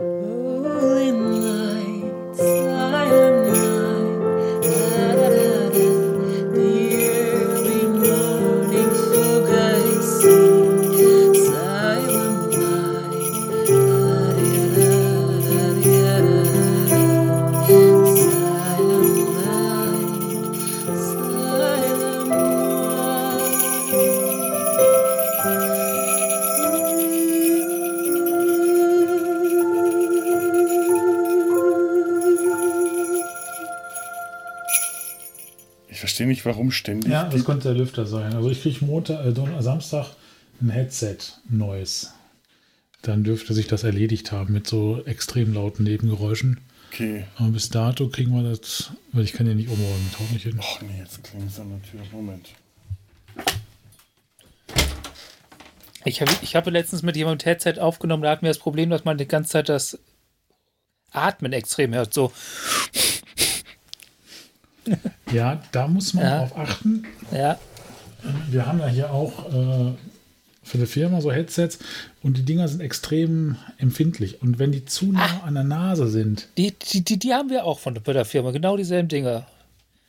Mm. 0.00 0.29
Ständig. 36.70 37.10
Ja, 37.10 37.24
das 37.28 37.44
könnte 37.44 37.68
der 37.68 37.76
Lüfter 37.78 38.06
sein. 38.06 38.34
Also 38.34 38.50
ich 38.50 38.62
kriege 38.62 38.84
Montag, 38.84 39.24
äh, 39.26 39.32
Don- 39.32 39.60
Samstag 39.62 40.06
ein 40.60 40.70
Headset, 40.70 41.16
neues. 41.48 42.12
Dann 43.02 43.24
dürfte 43.24 43.54
sich 43.54 43.66
das 43.66 43.82
erledigt 43.84 44.30
haben 44.32 44.52
mit 44.52 44.66
so 44.66 45.02
extrem 45.06 45.54
lauten 45.54 45.84
Nebengeräuschen. 45.84 46.60
okay. 46.92 47.24
Aber 47.36 47.48
bis 47.48 47.70
dato 47.70 48.08
kriegen 48.08 48.32
wir 48.32 48.42
das, 48.50 48.90
weil 49.12 49.24
ich 49.24 49.32
kann 49.32 49.46
ja 49.46 49.54
nicht 49.54 49.68
umräumen, 49.70 50.10
taucht 50.16 50.32
nicht 50.32 50.42
hin. 50.42 50.60
Ach 50.60 50.82
nee, 50.82 50.98
jetzt 50.98 51.22
klingt 51.24 51.50
es 51.50 51.58
an 51.58 51.70
der 51.70 51.82
Tür. 51.90 52.00
Moment. 52.12 52.48
Ich 56.04 56.20
habe 56.22 56.32
ich 56.42 56.56
habe 56.56 56.70
letztens 56.70 57.02
mit 57.02 57.16
jemandem 57.16 57.44
ein 57.46 57.50
Headset 57.50 57.78
aufgenommen, 57.80 58.22
da 58.22 58.30
hatten 58.30 58.42
wir 58.42 58.50
das 58.50 58.58
Problem, 58.58 58.90
dass 58.90 59.04
man 59.04 59.18
die 59.18 59.28
ganze 59.28 59.50
Zeit 59.52 59.68
das 59.68 59.98
Atmen 61.12 61.52
extrem 61.52 61.92
hört. 61.94 62.14
So, 62.14 62.32
Ja, 65.32 65.62
da 65.72 65.86
muss 65.88 66.14
man 66.14 66.24
Ja. 66.24 66.38
drauf 66.40 66.56
achten. 66.58 67.04
ja, 67.32 67.58
Wir 68.50 68.66
haben 68.66 68.78
ja 68.80 68.86
hier 68.88 69.10
auch 69.12 69.46
äh, 69.52 69.92
für 70.62 70.78
die 70.78 70.86
Firma 70.86 71.20
so 71.20 71.32
Headsets 71.32 71.78
und 72.22 72.36
die 72.36 72.42
Dinger 72.42 72.68
sind 72.68 72.80
extrem 72.80 73.56
empfindlich. 73.78 74.42
Und 74.42 74.58
wenn 74.58 74.72
die 74.72 74.84
zu 74.84 75.12
nah 75.12 75.42
an 75.44 75.54
der 75.54 75.64
Nase 75.64 76.08
sind, 76.08 76.48
die, 76.58 76.72
die, 76.72 77.02
die, 77.02 77.18
die 77.18 77.32
haben 77.32 77.50
wir 77.50 77.64
auch 77.64 77.78
von 77.78 77.94
bei 78.02 78.12
der 78.12 78.24
Firma, 78.24 78.50
genau 78.50 78.76
dieselben 78.76 79.08
Dinger. 79.08 79.46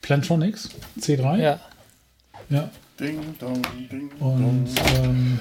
Plantronics 0.01 0.69
C3, 0.99 1.37
Ja, 1.39 1.59
ja. 2.49 2.69
Ding, 2.99 3.19
dong, 3.39 3.61
ding, 3.91 4.09
Und 4.19 4.67
dong. 4.67 5.03
ähm, 5.03 5.39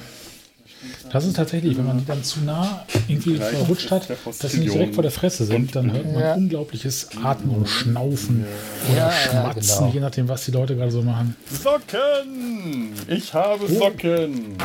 das 1.11 1.25
ist 1.25 1.35
tatsächlich, 1.35 1.77
wenn 1.77 1.85
man 1.85 1.99
die 1.99 2.05
dann 2.05 2.23
zu 2.23 2.39
nah 2.41 2.85
irgendwie 3.07 3.33
Gleich 3.35 3.55
verrutscht 3.57 3.91
hat, 3.91 4.07
dass 4.09 4.51
sie 4.51 4.59
nicht 4.59 4.73
direkt 4.73 4.93
vor 4.95 5.03
der 5.03 5.11
Fresse 5.11 5.45
sind, 5.45 5.75
dann 5.75 5.91
hört 5.91 6.05
man 6.05 6.19
Ja. 6.21 6.33
unglaubliches 6.35 7.09
Atmen 7.23 7.55
und 7.55 7.67
Schnaufen 7.69 8.45
oder 8.89 8.97
Ja, 8.97 9.09
ja, 9.09 9.11
Schmatzen, 9.11 9.77
genau. 9.79 9.91
je 9.93 9.99
nachdem, 9.99 10.27
was 10.27 10.45
die 10.45 10.51
Leute 10.51 10.75
gerade 10.75 10.91
so 10.91 11.01
machen. 11.01 11.35
Socken! 11.51 12.91
Ich 13.07 13.33
habe 13.33 13.67
Socken! 13.67 14.55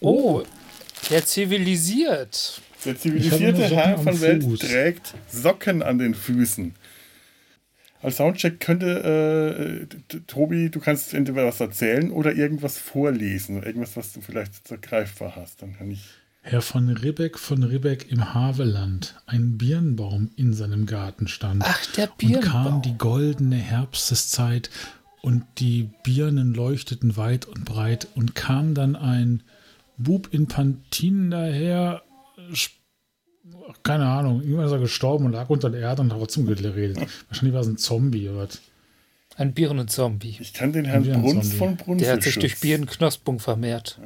Oh, 0.00 0.42
der 1.10 1.24
zivilisiert. 1.24 2.60
Der 2.84 2.98
zivilisierte 2.98 3.62
Herr 3.64 3.98
von 3.98 4.20
Welt 4.20 4.60
trägt 4.60 5.14
Socken 5.30 5.82
an 5.82 5.98
den 5.98 6.14
Füßen. 6.14 6.74
Als 8.04 8.16
Soundcheck 8.18 8.60
könnte 8.60 9.88
äh, 9.90 10.18
Tobi, 10.26 10.70
du 10.70 10.78
kannst 10.78 11.14
entweder 11.14 11.46
was 11.46 11.58
erzählen 11.60 12.10
oder 12.10 12.34
irgendwas 12.34 12.76
vorlesen. 12.78 13.62
Irgendwas, 13.62 13.96
was 13.96 14.12
du 14.12 14.20
vielleicht 14.20 14.68
so 14.68 14.76
greifbar 14.80 15.34
hast. 15.36 15.62
Dann 15.62 15.76
kann 15.76 15.90
ich. 15.90 16.04
Herr 16.42 16.60
von 16.60 16.90
Ribbeck 16.90 17.38
von 17.38 17.62
Ribbeck 17.62 18.12
im 18.12 18.34
Haveland, 18.34 19.14
ein 19.24 19.56
Birnbaum 19.56 20.30
in 20.36 20.52
seinem 20.52 20.84
Garten 20.84 21.26
stand. 21.26 21.62
Ach, 21.64 21.86
der 21.96 22.10
Und 22.22 22.42
kam 22.42 22.62
Birnbaum. 22.64 22.82
die 22.82 22.98
goldene 22.98 23.56
Herbsteszeit 23.56 24.68
und 25.22 25.44
die 25.58 25.88
Birnen 26.02 26.52
leuchteten 26.52 27.16
weit 27.16 27.46
und 27.46 27.64
breit 27.64 28.08
und 28.14 28.34
kam 28.34 28.74
dann 28.74 28.94
ein 28.96 29.42
Bub 29.96 30.28
in 30.32 30.46
Pantinen 30.46 31.30
daher, 31.30 32.02
sp- 32.52 32.76
keine 33.82 34.06
Ahnung, 34.06 34.40
irgendwann 34.42 34.66
ist 34.66 34.72
er 34.72 34.78
gestorben 34.78 35.26
und 35.26 35.32
lag 35.32 35.48
unter 35.50 35.70
der 35.70 35.80
Erde 35.80 36.02
und 36.02 36.12
hat 36.12 36.18
trotzdem 36.18 36.46
geredet. 36.46 36.98
Wahrscheinlich 37.28 37.54
war 37.54 37.60
es 37.60 37.66
ein 37.68 37.76
Zombie 37.76 38.28
oder 38.28 38.48
was. 38.48 38.60
Ein 39.36 39.52
Birnenzombie. 39.52 40.36
Ich 40.40 40.52
kann 40.52 40.72
den 40.72 40.84
Herrn 40.84 41.02
Bruns 41.02 41.50
Zombie. 41.50 41.56
von 41.56 41.76
Brunzelschütz. 41.76 42.04
Der 42.06 42.12
hat 42.14 42.22
sich 42.22 42.38
durch 42.38 42.60
Birnenknospung 42.60 43.40
vermehrt. 43.40 43.98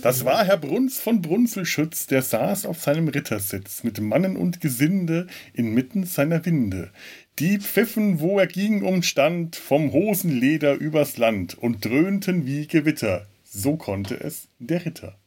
Das 0.00 0.24
war 0.24 0.44
Herr 0.44 0.56
Bruns 0.56 0.98
von 0.98 1.20
Brunzelschütz, 1.22 2.06
der 2.06 2.22
saß 2.22 2.64
auf 2.66 2.80
seinem 2.80 3.08
Rittersitz 3.08 3.84
mit 3.84 4.00
Mannen 4.00 4.36
und 4.36 4.60
Gesinde 4.60 5.26
inmitten 5.52 6.04
seiner 6.04 6.44
Winde. 6.46 6.90
Die 7.38 7.58
pfiffen, 7.58 8.18
wo 8.18 8.38
er 8.38 8.46
ging 8.46 8.82
und 8.82 9.04
stand, 9.04 9.54
vom 9.56 9.92
Hosenleder 9.92 10.74
übers 10.74 11.18
Land 11.18 11.56
und 11.56 11.84
dröhnten 11.84 12.46
wie 12.46 12.66
Gewitter. 12.66 13.26
So 13.44 13.76
konnte 13.76 14.14
es 14.18 14.48
der 14.58 14.84
Ritter. 14.84 15.18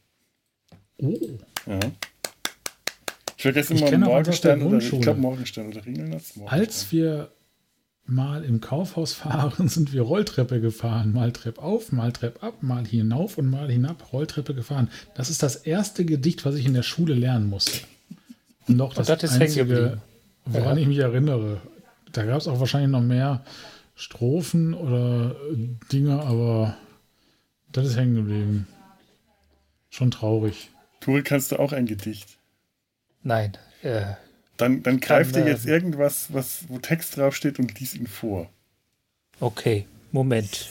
Oh, 0.98 1.16
Ja. 1.66 1.80
Ich 3.48 3.52
vergesse 3.52 3.74
Ich 3.74 3.80
immer 3.80 3.90
kenne 3.90 4.08
auch 4.08 4.18
das 4.18 4.28
aus 4.28 4.40
der 4.40 4.56
Morgenstern 4.56 4.92
oder 4.92 4.96
ich 4.96 5.02
glaube 5.02 5.20
Morgenstern 5.20 5.68
oder 5.68 5.86
Ringelnatz. 5.86 6.34
als 6.46 6.90
wir 6.90 7.30
mal 8.04 8.44
im 8.44 8.60
Kaufhaus 8.60 9.12
fahren, 9.12 9.68
sind 9.68 9.92
wir 9.92 10.02
Rolltreppe 10.02 10.60
gefahren. 10.60 11.12
Mal 11.12 11.32
Trepp 11.32 11.58
auf, 11.58 11.92
mal 11.92 12.12
Trepp 12.12 12.42
ab, 12.42 12.62
mal 12.62 12.84
hinauf 12.84 13.38
und 13.38 13.48
mal 13.48 13.70
hinab, 13.70 14.12
Rolltreppe 14.12 14.54
gefahren. 14.54 14.90
Das 15.14 15.30
ist 15.30 15.42
das 15.42 15.56
erste 15.56 16.04
Gedicht, 16.04 16.44
was 16.44 16.56
ich 16.56 16.66
in 16.66 16.74
der 16.74 16.82
Schule 16.82 17.14
lernen 17.14 17.48
musste. 17.48 17.80
Und 18.66 18.80
auch 18.80 18.94
das, 18.94 19.06
das 19.06 19.22
ist 19.22 19.30
hängen 19.32 19.42
einzige, 19.42 19.64
geblieben. 19.64 20.00
woran 20.46 20.78
ich 20.78 20.88
mich 20.88 20.98
erinnere. 20.98 21.60
Da 22.12 22.24
gab 22.24 22.38
es 22.38 22.48
auch 22.48 22.58
wahrscheinlich 22.58 22.90
noch 22.90 23.02
mehr 23.02 23.44
Strophen 23.94 24.74
oder 24.74 25.36
Dinge, 25.92 26.20
aber 26.20 26.76
das 27.70 27.86
ist 27.86 27.96
hängen 27.96 28.16
geblieben. 28.16 28.66
Schon 29.90 30.10
traurig. 30.10 30.70
Turi, 31.00 31.22
kannst 31.22 31.52
du 31.52 31.58
auch 31.60 31.72
ein 31.72 31.86
Gedicht? 31.86 32.35
Nein, 33.26 33.58
äh, 33.82 34.02
Dann, 34.56 34.84
dann 34.84 35.00
greif 35.00 35.32
kann, 35.32 35.42
dir 35.44 35.50
jetzt 35.50 35.66
ähm, 35.66 35.72
irgendwas, 35.72 36.32
was, 36.32 36.60
wo 36.68 36.78
Text 36.78 37.16
draufsteht 37.16 37.58
und 37.58 37.78
lies 37.80 37.94
ihn 37.94 38.06
vor. 38.06 38.48
okay, 39.40 39.84
Moment. 40.12 40.70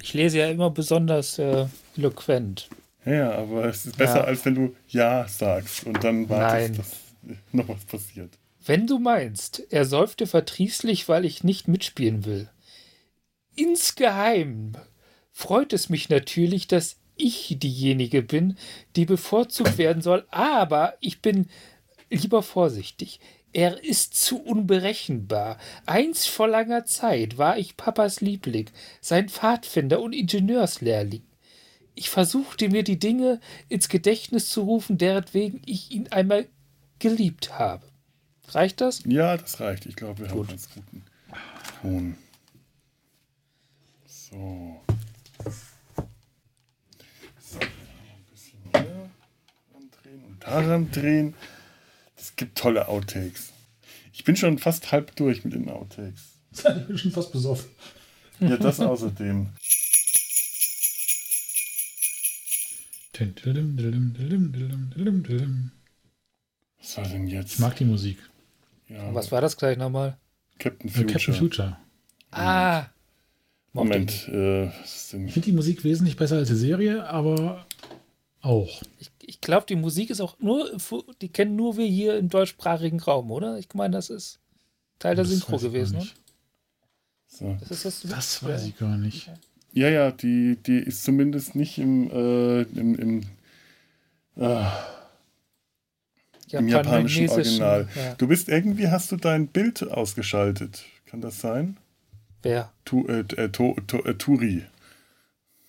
Ich 0.00 0.14
lese 0.14 0.38
ja 0.38 0.48
immer 0.48 0.70
besonders 0.70 1.38
äh, 1.40 1.66
eloquent. 1.96 2.68
Ja, 3.04 3.32
aber 3.32 3.64
es 3.64 3.84
ist 3.84 3.98
besser, 3.98 4.18
Ja. 4.18 4.24
als 4.24 4.44
wenn 4.44 4.54
du 4.54 4.76
Ja 4.88 5.26
sagst 5.26 5.84
und 5.84 6.04
dann 6.04 6.28
wartest, 6.28 6.68
Nein. 6.70 6.76
dass 6.76 7.36
noch 7.52 7.68
was 7.68 7.84
passiert. 7.84 8.30
Wenn 8.64 8.86
du 8.86 8.98
meinst, 9.00 9.62
er 9.70 9.84
säufte 9.84 10.26
verdrießlich, 10.28 11.08
weil 11.08 11.24
ich 11.24 11.42
nicht 11.42 11.66
mitspielen 11.68 12.24
will. 12.24 12.48
Insgeheim 13.56 14.76
freut 15.32 15.72
es 15.72 15.88
mich 15.88 16.08
natürlich, 16.08 16.68
dass 16.68 16.96
ich 17.16 17.56
diejenige 17.58 18.22
bin, 18.22 18.56
die 18.96 19.04
bevorzugt 19.04 19.78
werden 19.78 20.02
soll, 20.02 20.26
aber 20.30 20.94
ich 21.00 21.20
bin 21.22 21.46
lieber 22.10 22.42
vorsichtig. 22.42 23.20
Er 23.52 23.84
ist 23.84 24.14
zu 24.14 24.42
unberechenbar. 24.42 25.58
Einst 25.86 26.28
vor 26.28 26.48
langer 26.48 26.84
Zeit 26.86 27.38
war 27.38 27.56
ich 27.56 27.76
Papas 27.76 28.20
Liebling, 28.20 28.68
sein 29.00 29.28
Pfadfinder 29.28 30.00
und 30.00 30.12
Ingenieurslehrling. 30.12 31.22
Ich 31.94 32.10
versuchte 32.10 32.68
mir 32.68 32.82
die 32.82 32.98
Dinge 32.98 33.40
ins 33.68 33.88
Gedächtnis 33.88 34.48
zu 34.50 34.62
rufen, 34.62 34.98
deretwegen 34.98 35.62
ich 35.64 35.92
ihn 35.92 36.08
einmal 36.08 36.48
geliebt 36.98 37.56
habe. 37.56 37.86
Reicht 38.48 38.80
das? 38.80 39.02
Ja, 39.06 39.36
das 39.36 39.60
reicht. 39.60 39.86
Ich 39.86 39.94
glaube, 39.94 40.18
wir 40.20 40.28
haben 40.30 40.38
Gut. 40.38 40.48
ganz 40.48 40.68
guten 40.74 41.04
Ton. 41.80 42.16
So, 44.06 44.80
ein 47.60 48.24
bisschen 48.32 48.58
hier 48.72 49.10
andrehen 49.74 50.24
und 50.24 50.43
daran 50.62 50.90
drehen. 50.90 51.34
Es 52.16 52.36
gibt 52.36 52.56
tolle 52.58 52.88
Outtakes. 52.88 53.52
Ich 54.12 54.24
bin 54.24 54.36
schon 54.36 54.58
fast 54.58 54.92
halb 54.92 55.14
durch 55.16 55.44
mit 55.44 55.54
den 55.54 55.68
Outtakes. 55.68 56.22
Ich 56.52 56.62
bin 56.86 56.98
schon 56.98 57.10
fast 57.10 57.32
besoffen. 57.32 57.68
Ja, 58.40 58.56
das 58.56 58.80
außerdem. 58.80 59.48
Ich 63.12 63.20
Was 66.80 66.96
war 66.98 67.04
denn 67.08 67.26
jetzt? 67.28 67.58
mag 67.60 67.76
die 67.76 67.84
Musik. 67.84 68.18
ja, 68.88 69.14
Was 69.14 69.30
war 69.32 69.40
das 69.40 69.56
gleich 69.56 69.78
nochmal? 69.78 70.18
Captain 70.58 70.88
Äh, 70.88 70.92
Future. 70.92 71.12
Captain 71.12 71.34
Future. 71.34 71.76
Ah! 72.30 72.86
Moment, 73.72 74.12
ich 74.12 74.28
äh? 74.28 74.66
Ich 74.66 75.32
finde 75.32 75.40
die 75.46 75.52
Musik 75.52 75.82
wesentlich 75.84 76.16
besser 76.16 76.36
als 76.36 76.48
die 76.48 76.54
Serie, 76.54 77.08
aber 77.08 77.66
auch. 78.40 78.82
Ich, 79.00 79.10
ich 79.26 79.40
glaube, 79.40 79.66
die 79.68 79.76
Musik 79.76 80.10
ist 80.10 80.20
auch 80.20 80.38
nur, 80.38 80.70
die 81.20 81.28
kennen 81.28 81.56
nur 81.56 81.76
wir 81.76 81.86
hier 81.86 82.18
im 82.18 82.28
deutschsprachigen 82.28 83.00
Raum, 83.00 83.30
oder? 83.30 83.58
Ich 83.58 83.68
meine, 83.74 83.96
das 83.96 84.10
ist 84.10 84.38
Teil 84.98 85.14
der 85.16 85.24
Das 85.24 85.32
Synchro 85.32 85.58
gewesen, 85.58 85.98
ne? 85.98 86.06
So. 87.26 87.56
Das 87.60 87.70
ist 87.70 87.84
das, 87.84 88.02
Das 88.02 88.42
weiß 88.44 88.64
ich 88.66 88.78
gar 88.78 88.96
nicht. 88.96 89.30
Ja, 89.72 89.88
ja, 89.88 90.12
die, 90.12 90.56
die 90.64 90.78
ist 90.78 91.02
zumindest 91.04 91.56
nicht 91.56 91.78
im, 91.78 92.08
äh, 92.10 92.62
im, 92.62 92.94
im 92.94 93.20
äh, 94.36 94.42
Ja, 96.48 96.60
Im 96.60 96.68
japanischen 96.68 97.28
Original. 97.28 97.88
ja. 97.96 98.14
Du 98.14 98.28
bist 98.28 98.48
irgendwie, 98.48 98.88
hast 98.88 99.10
du 99.10 99.16
dein 99.16 99.48
Bild 99.48 99.82
ausgeschaltet. 99.82 100.84
Kann 101.06 101.20
das 101.20 101.40
sein? 101.40 101.76
Wer? 102.42 102.72
Tu, 102.84 103.06
äh, 103.08 103.20
äh, 103.36 103.48
to, 103.48 103.76
to, 103.86 104.04
äh, 104.04 104.14
Turi. 104.14 104.64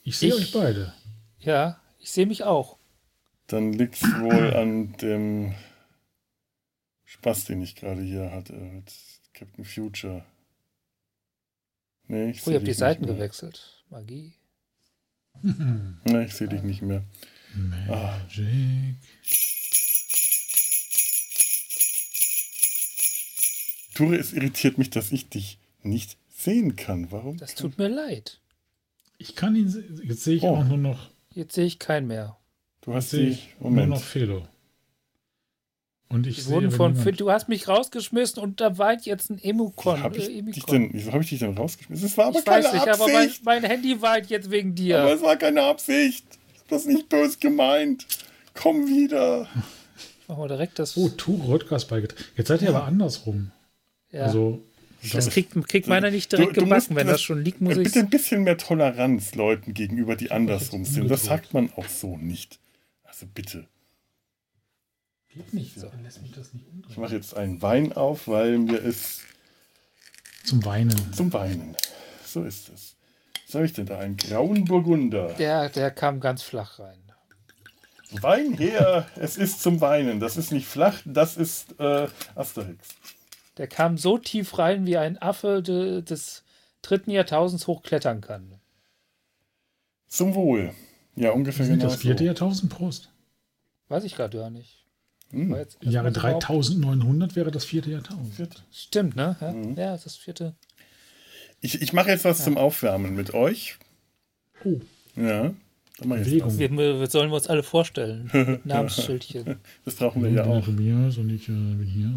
Ich 0.04 0.18
sehe 0.18 0.30
Ich- 0.30 0.36
euch 0.36 0.52
beide. 0.52 0.94
Ja, 1.40 1.80
ich 2.00 2.12
sehe 2.12 2.28
mich 2.28 2.44
auch. 2.44 2.78
Dann 3.48 3.74
liegt 3.74 3.96
es 3.96 4.02
wohl 4.20 4.54
an 4.56 4.94
dem 4.98 5.54
Spaß, 7.06 7.46
den 7.46 7.62
ich 7.62 7.76
gerade 7.76 8.02
hier 8.02 8.32
hatte 8.32 8.54
mit 8.54 8.92
Captain 9.34 9.66
Future. 9.66 10.26
Nee, 12.08 12.32
ich 12.32 12.46
Oh, 12.46 12.52
ihr 12.52 12.58
habt 12.58 12.68
die 12.68 12.74
Seiten 12.74 13.06
mehr. 13.06 13.14
gewechselt. 13.16 13.84
Magie. 13.90 14.34
Nee, 15.44 16.24
ich 16.26 16.34
sehe 16.34 16.48
dich 16.48 16.62
nicht 16.64 16.82
mehr. 16.82 17.04
Magic. 17.88 18.96
Ture, 23.94 24.16
es 24.18 24.34
irritiert 24.34 24.78
mich, 24.78 24.90
dass 24.90 25.12
ich 25.12 25.30
dich 25.30 25.58
nicht 25.84 26.18
sehen 26.30 26.76
kann. 26.76 27.12
Warum? 27.12 27.38
Das 27.38 27.56
tut 27.56 27.78
mir 27.78 27.88
leid. 27.88 28.40
Ich 29.18 29.36
kann 29.36 29.56
ihn, 29.56 29.70
se- 29.70 29.86
jetzt 30.04 30.24
sehe 30.24 30.36
ich 30.36 30.44
Oh. 30.44 30.56
auch 30.56 30.64
nur 30.66 30.78
noch, 30.78 31.10
Jetzt 31.34 31.54
sehe 31.56 31.66
ich 31.66 31.80
keinen 31.80 32.08
mehr. 32.08 32.38
Du 32.86 32.94
hast 32.94 33.14
ich 33.14 33.50
nur 33.60 33.86
noch 33.88 34.02
Felo. 34.02 34.48
Und 36.08 36.28
ich 36.28 36.44
sehe, 36.44 36.70
von 36.70 36.96
Fit, 36.96 37.20
du 37.20 37.32
hast 37.32 37.50
mich 37.50 37.68
rausgeschmissen 37.68 38.42
und 38.42 38.62
da 38.62 38.78
weint 38.78 39.06
jetzt 39.08 39.32
ein 39.32 39.40
Emukon. 39.44 39.98
Wie 39.98 40.02
habe 40.04 40.18
ich, 40.18 40.30
äh, 40.30 40.42
dich 40.44 40.64
denn, 40.66 40.90
wieso 40.94 41.12
hab 41.12 41.22
ich 41.22 41.30
dich 41.30 41.40
denn 41.40 41.58
rausgeschmissen? 41.58 42.06
Es 42.06 42.18
war 42.18 42.28
aber 42.28 42.40
Ich 42.40 42.46
keine 42.46 42.64
weiß 42.64 42.74
nicht, 42.74 42.88
aber 42.88 43.08
mein, 43.08 43.16
Absicht. 43.26 43.44
mein 43.44 43.64
Handy 43.64 44.02
weint 44.02 44.30
jetzt 44.30 44.52
wegen 44.52 44.70
aber 44.70 44.76
dir. 44.76 45.04
es 45.16 45.22
war 45.24 45.36
keine 45.36 45.64
Absicht. 45.64 46.26
Ich 46.54 46.60
hab 46.62 46.68
das 46.70 46.86
nicht 46.86 47.10
böse 47.10 47.38
gemeint. 47.40 48.06
Komm 48.54 48.88
wieder. 48.88 49.48
Machen 50.28 50.44
wir 50.44 50.48
direkt 50.48 50.78
das. 50.80 50.96
Oh, 50.96 51.10
Tu 51.10 51.36
Röttgers 51.48 51.86
beigetragen. 51.88 52.24
Jetzt 52.38 52.48
seid 52.50 52.62
ihr 52.62 52.70
aber 52.70 52.84
andersrum. 52.86 53.52
ja. 54.12 54.24
Also, 54.26 54.62
das 55.12 55.30
kriegt, 55.30 55.54
kriegt 55.68 55.88
meiner 55.88 56.10
nicht 56.10 56.32
direkt 56.32 56.56
Du- 56.58 56.62
du 56.62 56.66
musst 56.68 56.88
gebacken. 56.90 56.96
Wenn 56.96 57.08
das 57.08 57.22
schon 57.22 57.44
liegt, 57.44 57.62
muss 57.62 57.76
äh, 57.78 57.82
ich 57.82 57.84
Bitte 57.86 58.00
ein 58.00 58.10
bisschen 58.10 58.44
mehr 58.44 58.58
Toleranz 58.58 59.36
Leuten 59.36 59.74
gegenüber, 59.74 60.16
die 60.16 60.32
andersrum 60.32 60.86
sind. 60.86 61.10
Das 61.10 61.26
sagt 61.26 61.54
man 61.54 61.72
auch 61.76 61.88
so 61.88 62.16
nicht. 62.18 62.60
Also 63.16 63.28
bitte. 63.34 63.66
geht 65.30 65.54
nicht. 65.54 65.80
So. 65.80 65.90
Lässt 66.04 66.22
mich 66.22 66.34
das 66.34 66.54
nicht 66.54 66.66
Ich 66.68 66.74
umdrehen. 66.74 67.02
mache 67.02 67.16
jetzt 67.16 67.34
einen 67.38 67.62
Wein 67.62 67.94
auf, 67.94 68.28
weil 68.28 68.58
mir 68.58 68.78
ist 68.78 69.22
Zum 70.44 70.66
Weinen. 70.66 71.14
zum 71.14 71.32
Weinen. 71.32 71.78
So 72.26 72.44
ist 72.44 72.68
es. 72.70 72.98
Was 73.46 73.56
habe 73.56 73.66
ich 73.66 73.72
denn 73.74 73.86
da? 73.86 74.00
Einen 74.00 74.18
grauen 74.18 74.66
Burgunder. 74.66 75.34
Der, 75.36 75.70
der 75.70 75.92
kam 75.92 76.20
ganz 76.20 76.42
flach 76.44 76.78
rein. 76.80 77.00
Wein 78.22 78.54
her, 78.58 79.08
es 79.16 79.38
ist 79.38 79.62
zum 79.62 79.80
Weinen. 79.80 80.20
Das 80.20 80.36
ist 80.36 80.52
nicht 80.52 80.68
flach, 80.68 81.02
das 81.06 81.38
ist 81.38 81.80
äh, 81.80 82.08
Asterix. 82.36 82.90
Der 83.58 83.68
kam 83.68 83.98
so 83.98 84.18
tief 84.18 84.58
rein, 84.58 84.86
wie 84.86 84.98
ein 84.98 85.18
Affe 85.22 85.64
de, 85.64 86.02
des 86.02 86.44
dritten 86.82 87.12
Jahrtausends 87.12 87.66
hochklettern 87.68 88.20
kann. 88.20 88.60
Zum 90.08 90.36
Wohl. 90.36 90.74
Ja, 91.16 91.32
ungefähr 91.32 91.68
genau 91.68 91.86
das 91.86 91.98
vierte 91.98 92.20
so. 92.24 92.26
Jahrtausend 92.26 92.72
Prost? 92.72 93.10
Weiß 93.90 94.04
ich 94.04 94.16
gerade 94.16 94.38
gar 94.38 94.50
nicht. 94.50 94.84
Hm. 95.32 95.54
Im 95.82 95.92
Jahre 95.92 96.08
erstmal 96.08 96.32
überhaupt- 96.32 96.48
3900 96.50 97.36
wäre 97.36 97.52
das 97.52 97.66
vierte 97.66 97.92
Jahrtausend. 97.92 98.36
Vierte. 98.36 98.62
Stimmt, 98.72 99.16
ne? 99.16 99.36
Ja, 99.42 99.52
Mhm. 99.52 99.76
ja 99.78 99.98
das 99.98 100.16
vierte. 100.18 100.56
Ich, 101.62 101.82
ich 101.82 101.94
mache 101.94 102.10
jetzt 102.10 102.26
was 102.26 102.44
zum 102.44 102.58
Aufwärmen 102.58 103.16
mit 103.16 103.34
euch. 103.34 103.78
Oh, 104.64 104.80
Ja, 105.16 105.44
dann 105.44 105.56
mach 106.06 106.18
ich 106.18 106.22
jetzt 106.24 106.30
Bewegung. 106.32 106.50
was. 106.50 106.60
Wir, 106.60 107.00
wir 107.00 107.08
sollen 107.08 107.30
wir 107.32 107.36
uns 107.36 107.48
alle 107.48 107.64
vorstellen. 107.64 108.30
Mit 108.34 108.66
Namensschildchen. 108.66 109.60
Das 109.86 109.96
brauchen 109.96 110.22
wir 110.24 110.30
ja 110.32 110.44
auch. 110.46 110.64
Tobias 110.64 111.18
und 111.18 111.30
ich 111.30 111.44
äh, 111.48 111.52
bin 111.52 111.84
hier. 111.88 112.12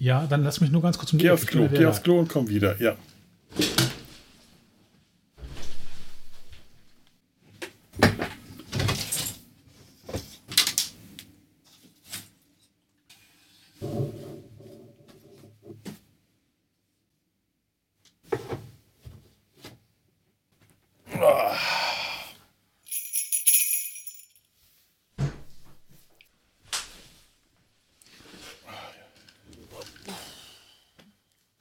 Ja, 0.00 0.26
dann 0.26 0.42
lass 0.42 0.62
mich 0.62 0.70
nur 0.70 0.80
ganz 0.80 0.96
kurz 0.96 1.12
um 1.12 1.18
die 1.18 1.24
Geh 1.24 1.30
aufs 1.30 1.46
Klo, 1.46 1.68
geh 1.70 1.84
aufs. 1.84 2.02
Klo 2.02 2.18
und 2.18 2.28
komm 2.28 2.48
wieder. 2.48 2.80
Ja. 2.80 2.96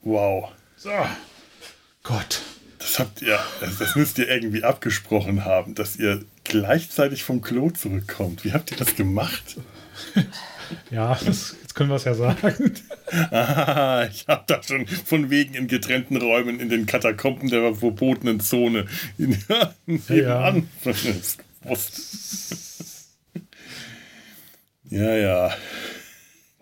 Wow. 0.09 0.49
So. 0.75 0.89
Gott. 2.01 2.41
Das 2.79 2.97
habt 2.97 3.21
ihr, 3.21 3.37
das, 3.59 3.77
das 3.77 3.95
müsst 3.95 4.17
ihr 4.17 4.27
irgendwie 4.27 4.63
abgesprochen 4.63 5.45
haben, 5.45 5.75
dass 5.75 5.97
ihr 5.97 6.25
gleichzeitig 6.45 7.23
vom 7.23 7.41
Klo 7.41 7.69
zurückkommt. 7.69 8.43
Wie 8.43 8.51
habt 8.51 8.71
ihr 8.71 8.77
das 8.77 8.95
gemacht? 8.95 9.57
Ja, 10.91 11.17
das, 11.25 11.55
jetzt 11.63 11.73
können 11.73 11.89
wir 11.89 11.95
es 11.95 12.03
ja 12.03 12.13
sagen. 12.13 12.75
Ah, 13.31 14.07
ich 14.07 14.27
habe 14.27 14.43
da 14.45 14.61
schon 14.61 14.85
von 14.85 15.31
wegen 15.31 15.55
in 15.55 15.67
getrennten 15.67 16.15
Räumen 16.17 16.59
in 16.59 16.69
den 16.69 16.85
Katakomben 16.85 17.49
der 17.49 17.73
verbotenen 17.73 18.39
Zone 18.39 18.85
in, 19.17 19.35
nebenan. 19.87 20.69
Gewusst. 20.83 21.39
ja, 24.91 25.15
ja. 25.15 25.57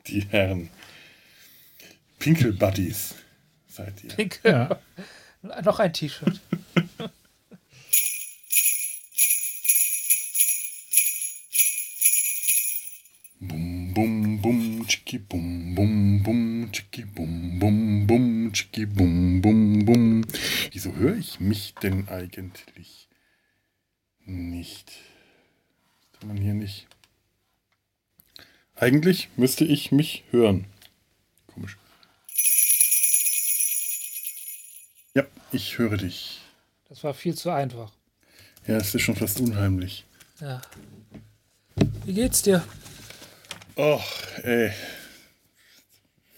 Die 0.08 0.22
Herren. 0.30 0.70
Pinkel 2.18 2.54
Buddies 2.54 3.14
seid 3.78 4.04
ihr. 4.04 4.14
Pink. 4.14 4.40
Ja. 4.44 4.80
Noch 5.64 5.80
ein 5.80 5.94
T-Shirt. 5.94 6.42
Bum, 13.40 13.94
bum, 13.94 14.42
bum, 14.42 14.88
tschicki, 14.88 15.20
bum, 15.20 15.76
bum, 15.76 16.24
bum, 16.24 16.70
tschicki, 16.72 17.06
bum, 17.06 17.60
bum, 17.60 18.08
bum, 18.08 18.52
tschicki, 18.52 18.86
bum, 18.88 19.42
bum, 19.42 19.86
bum. 19.86 20.26
Wieso 20.72 20.96
höre 20.96 21.16
ich 21.16 21.40
mich 21.40 21.76
denn 21.76 22.10
eigentlich 22.10 23.08
nicht? 24.26 24.92
Kann 26.20 26.30
man 26.30 26.38
hier 26.38 26.56
nicht. 26.56 26.88
Eigentlich 28.76 29.30
müsste 29.38 29.66
ich 29.66 29.92
mich 29.92 30.24
hören. 30.32 30.66
Ja, 35.18 35.24
ich 35.52 35.80
höre 35.80 35.98
dich. 35.98 36.42
Das 36.90 37.04
war 37.04 37.16
viel 37.16 37.34
zu 37.34 37.50
einfach. 37.50 37.92
Ja, 38.68 38.78
es 38.78 38.94
ist 38.94 39.02
schon 39.02 39.16
fast 39.16 39.40
unheimlich. 39.40 40.06
Ja. 40.40 40.62
Wie 42.06 42.14
geht's 42.14 42.44
dir? 42.44 42.64
Och, 43.76 44.06
ey. 44.44 44.72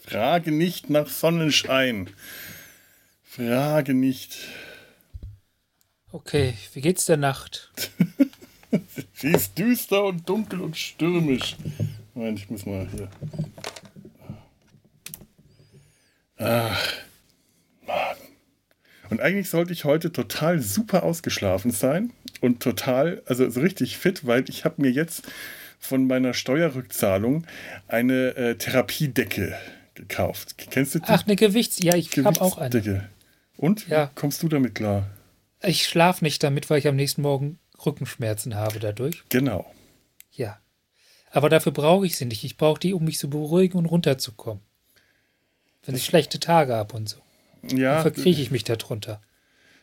Frage 0.01 0.53
nicht 0.53 0.89
nach 0.89 1.09
Sonnenschein. 1.09 2.09
Frage 3.21 3.93
nicht. 3.93 4.47
Okay, 6.13 6.53
wie 6.71 6.79
geht's 6.79 7.05
der 7.05 7.17
Nacht? 7.17 7.73
Sie 9.13 9.31
ist 9.31 9.57
düster 9.57 10.05
und 10.05 10.29
dunkel 10.29 10.61
und 10.61 10.77
stürmisch. 10.77 11.57
Moment, 12.13 12.39
ich 12.39 12.49
muss 12.49 12.65
mal 12.65 12.87
hier. 12.87 13.09
Ach. 16.37 16.98
Und 19.19 19.25
eigentlich 19.25 19.49
sollte 19.49 19.73
ich 19.73 19.83
heute 19.83 20.13
total 20.13 20.61
super 20.61 21.03
ausgeschlafen 21.03 21.71
sein 21.71 22.13
und 22.39 22.63
total, 22.63 23.21
also 23.25 23.49
so 23.49 23.59
richtig 23.59 23.97
fit, 23.97 24.25
weil 24.25 24.49
ich 24.49 24.63
habe 24.63 24.81
mir 24.81 24.91
jetzt 24.91 25.23
von 25.77 26.07
meiner 26.07 26.33
Steuerrückzahlung 26.33 27.45
eine 27.89 28.37
äh, 28.37 28.55
Therapiedecke 28.55 29.57
gekauft. 29.93 30.55
Kennst 30.71 30.95
du 30.95 30.99
die? 30.99 31.05
Ach, 31.09 31.25
eine 31.27 31.35
Gewichts... 31.35 31.83
Ja, 31.83 31.95
ich 31.97 32.17
habe 32.17 32.39
auch 32.39 32.57
eine. 32.59 33.09
Und 33.57 33.89
wie 33.89 33.91
Ja. 33.91 34.09
kommst 34.15 34.41
du 34.41 34.47
damit 34.47 34.75
klar? 34.75 35.09
Ich 35.61 35.85
schlafe 35.85 36.23
nicht 36.23 36.41
damit, 36.41 36.69
weil 36.69 36.79
ich 36.79 36.87
am 36.87 36.95
nächsten 36.95 37.21
Morgen 37.21 37.59
Rückenschmerzen 37.85 38.55
habe 38.55 38.79
dadurch. 38.79 39.25
Genau. 39.27 39.69
Ja. 40.31 40.61
Aber 41.29 41.49
dafür 41.49 41.73
brauche 41.73 42.05
ich 42.05 42.15
sie 42.15 42.23
nicht. 42.23 42.45
Ich 42.45 42.55
brauche 42.55 42.79
die, 42.79 42.93
um 42.93 43.03
mich 43.03 43.19
zu 43.19 43.29
beruhigen 43.29 43.79
und 43.79 43.85
runterzukommen. 43.85 44.63
Wenn 45.83 45.95
ich 45.95 46.05
schlechte 46.05 46.39
Tage 46.39 46.73
habe 46.73 46.95
und 46.95 47.09
so. 47.09 47.17
Ja, 47.63 48.01
Verkrieche 48.01 48.41
ich 48.41 48.51
mich 48.51 48.63
darunter. 48.63 49.21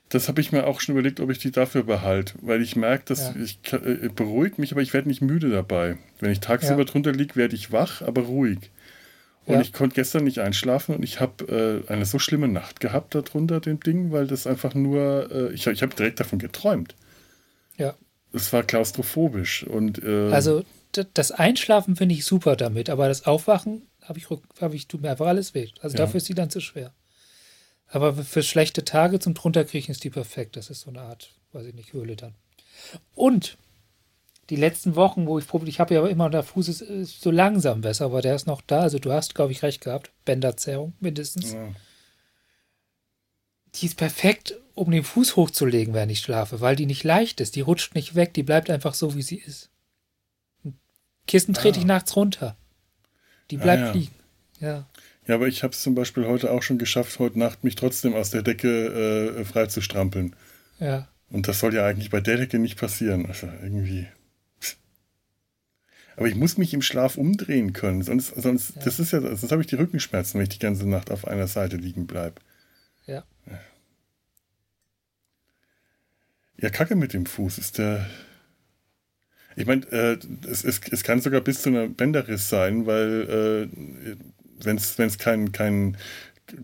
Das 0.09 0.29
habe 0.29 0.41
ich 0.41 0.53
mir 0.53 0.67
auch 0.67 0.81
schon 0.81 0.95
überlegt, 0.95 1.19
ob 1.19 1.31
ich 1.31 1.39
die 1.39 1.51
dafür 1.51 1.83
behalte, 1.83 2.35
weil 2.41 2.63
ich 2.63 2.77
merke, 2.77 3.05
dass 3.07 3.35
Ja. 3.35 3.35
ich 3.43 3.59
äh, 3.73 4.09
beruhigt 4.15 4.59
mich, 4.59 4.71
aber 4.73 4.81
ich 4.83 4.93
werde 4.93 5.09
nicht 5.09 5.21
müde 5.21 5.51
dabei. 5.51 5.99
Wenn 6.21 6.31
ich 6.31 6.39
tagsüber 6.41 6.79
Ja. 6.81 6.85
drunter 6.85 7.13
liege, 7.13 7.35
werde 7.35 7.57
ich 7.57 7.73
wach, 7.73 8.03
aber 8.03 8.23
ruhig. 8.23 8.71
Und 9.47 9.55
Ja. 9.57 9.61
ich 9.61 9.73
konnte 9.73 9.95
gestern 9.97 10.25
nicht 10.25 10.39
einschlafen 10.39 10.95
und 10.95 11.03
ich 11.03 11.21
habe 11.21 11.85
äh, 11.89 11.93
eine 11.93 12.05
so 12.05 12.19
schlimme 12.21 12.47
Nacht 12.49 12.79
gehabt 12.81 13.15
darunter, 13.17 13.59
dem 13.61 13.81
Ding, 13.81 14.13
weil 14.13 14.27
das 14.29 14.47
einfach 14.47 14.75
nur, 14.75 15.29
äh, 15.33 15.53
ich, 15.53 15.67
ich 15.67 15.83
habe 15.83 15.95
direkt 15.95 16.21
davon 16.21 16.39
geträumt. 16.39 16.95
Ja. 17.77 17.95
es 18.33 18.53
war 18.53 18.63
klaustrophobisch. 18.63 19.65
Und, 19.65 20.03
äh, 20.05 20.31
Also 20.31 20.65
das 21.15 21.31
Einschlafen 21.33 21.97
finde 21.97 22.15
ich 22.15 22.25
super 22.25 22.55
damit, 22.57 22.91
aber 22.91 23.09
das 23.09 23.27
Aufwachen 23.27 23.83
habe 24.03 24.19
ich, 24.19 24.27
hab 24.61 24.73
ich 24.75 24.87
tut 24.89 25.03
mir 25.03 25.11
einfach 25.11 25.27
alles 25.27 25.53
weh. 25.55 25.69
Also 25.81 25.97
dafür 25.97 26.19
ist 26.19 26.29
die 26.29 26.35
dann 26.35 26.49
zu 26.51 26.61
schwer. 26.61 26.93
Aber 27.89 28.13
für 28.15 28.43
schlechte 28.43 28.85
Tage 28.85 29.19
zum 29.21 29.35
drunterkriechen 29.35 29.93
ist 29.93 30.03
die 30.05 30.11
perfekt. 30.11 30.57
Das 30.57 30.71
ist 30.71 30.81
so 30.81 30.91
eine 30.91 31.03
Art, 31.03 31.31
weiß 31.53 31.67
ich 31.67 31.75
nicht, 31.75 31.93
Höhle 31.93 32.17
dann. 32.17 32.35
Und 33.15 33.57
die 34.51 34.57
letzten 34.57 34.97
Wochen, 34.97 35.27
wo 35.27 35.39
ich 35.39 35.47
probiert, 35.47 35.69
ich 35.69 35.81
habe 35.81 35.95
ja 35.95 36.07
immer, 36.07 36.31
der 36.31 36.43
Fuß 36.43 36.69
ist, 36.69 36.81
ist 36.83 37.21
so 37.21 37.31
langsam 37.31 37.81
besser, 37.81 38.07
aber 38.07 38.23
der 38.23 38.35
ist 38.35 38.47
noch 38.47 38.61
da. 38.61 38.81
Also 38.81 38.99
du 38.99 39.13
hast, 39.13 39.35
glaube 39.35 39.53
ich, 39.53 39.63
recht 39.63 39.81
gehabt. 39.81 40.11
Bänderzerrung 40.25 40.95
mindestens. 41.01 41.53
ja. 41.53 41.69
Die 43.75 43.87
ist 43.87 43.97
perfekt, 43.97 44.59
um 44.75 44.91
den 44.91 45.05
Fuß 45.05 45.37
hochzulegen, 45.37 45.93
während 45.93 46.11
ich 46.11 46.21
schlafe, 46.21 46.61
weil 46.63 46.77
die 46.77 46.87
nicht 46.87 47.05
leicht 47.05 47.41
ist. 47.41 47.57
Die 47.57 47.61
rutscht 47.61 47.95
nicht 47.95 48.15
weg, 48.15 48.33
die 48.35 48.43
bleibt 48.43 48.71
einfach 48.71 48.95
so, 48.95 49.15
wie 49.15 49.23
sie 49.23 49.37
ist. 49.37 49.69
Ein 50.65 50.79
Kissen 51.27 51.53
trete 51.55 51.79
Ah. 51.79 51.81
ich 51.83 51.87
nachts 51.87 52.17
runter. 52.17 52.57
Die 53.51 53.59
bleibt 53.59 53.83
ja. 53.83 53.93
liegen. 53.93 54.15
Ja. 54.61 54.87
Ja, 55.27 55.35
aber 55.35 55.47
ich 55.49 55.63
habe 55.63 55.73
es 55.73 55.83
zum 55.83 55.95
Beispiel 55.95 56.27
heute 56.27 56.51
auch 56.51 56.63
schon 56.63 56.79
geschafft, 56.79 57.19
heute 57.19 57.39
Nacht 57.39 57.65
mich 57.65 57.75
trotzdem 57.75 58.15
aus 58.15 58.31
der 58.31 58.43
Decke 58.43 59.35
äh, 59.39 59.45
frei 59.45 59.67
zu 59.67 59.81
strampeln. 59.81 60.35
Ja. 60.79 61.09
Und 61.31 61.49
das 61.49 61.59
soll 61.59 61.75
ja 61.75 61.85
eigentlich 61.85 62.11
bei 62.11 62.21
der 62.21 62.37
Decke 62.37 62.59
nicht 62.59 62.79
passieren. 62.79 63.27
Also 63.27 63.49
irgendwie. 63.63 64.07
Aber 66.17 66.29
ich 66.29 66.35
muss 66.35 66.57
mich 66.57 66.73
im 66.73 66.81
Schlaf 66.83 67.19
umdrehen 67.19 67.73
können. 67.73 68.03
Sonst, 68.03 68.29
sonst 68.37 68.77
Ja. 68.77 68.83
das 68.85 68.99
ist 69.01 69.13
ja, 69.13 69.21
sonst 69.21 69.53
habe 69.53 69.61
ich 69.61 69.67
die 69.69 69.75
Rückenschmerzen, 69.75 70.39
wenn 70.39 70.45
ich 70.45 70.51
die 70.51 70.59
ganze 70.59 70.89
Nacht 70.89 71.11
auf 71.11 71.27
einer 71.27 71.47
Seite 71.47 71.77
liegen 71.77 72.07
bleibe. 72.07 72.41
Ja. 73.07 73.25
Ja, 76.59 76.71
Kacke 76.71 76.97
mit 76.97 77.13
dem 77.13 77.27
Fuß 77.27 77.59
ist 77.59 77.79
der. 77.79 78.09
Ich 79.57 79.67
meine, 79.67 79.85
äh, 79.93 80.19
es, 80.49 80.65
es, 80.65 80.81
es 80.91 81.03
kann 81.03 81.21
sogar 81.21 81.41
bis 81.41 81.63
zu 81.63 81.69
einer 81.71 81.87
Bänderriss 81.89 82.49
sein, 82.49 82.87
weil 82.87 83.69
äh, 84.09 84.17
wenn 84.63 84.77
es 84.77 85.19
kein, 85.19 85.53
kein 85.53 85.97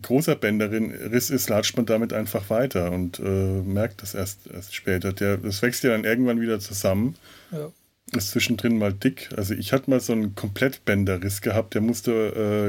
großer 0.01 0.35
Bänderriss 0.35 1.29
ist, 1.29 1.49
latscht 1.49 1.75
man 1.75 1.85
damit 1.85 2.13
einfach 2.13 2.49
weiter 2.49 2.91
und 2.91 3.19
äh, 3.19 3.23
merkt 3.23 4.01
das 4.01 4.13
erst, 4.13 4.47
erst 4.47 4.73
später. 4.75 5.11
Der, 5.13 5.37
das 5.37 5.61
wächst 5.61 5.83
ja 5.83 5.91
dann 5.91 6.05
irgendwann 6.05 6.39
wieder 6.41 6.59
zusammen. 6.59 7.15
ja. 7.51 7.71
Ist 8.15 8.29
zwischendrin 8.31 8.77
mal 8.77 8.93
dick. 8.93 9.29
Also 9.37 9.55
ich 9.55 9.71
hatte 9.73 9.89
mal 9.89 9.99
so 9.99 10.13
einen 10.13 10.35
Komplettbänderriss 10.35 11.41
gehabt, 11.41 11.73
der 11.73 11.81
musste 11.81 12.11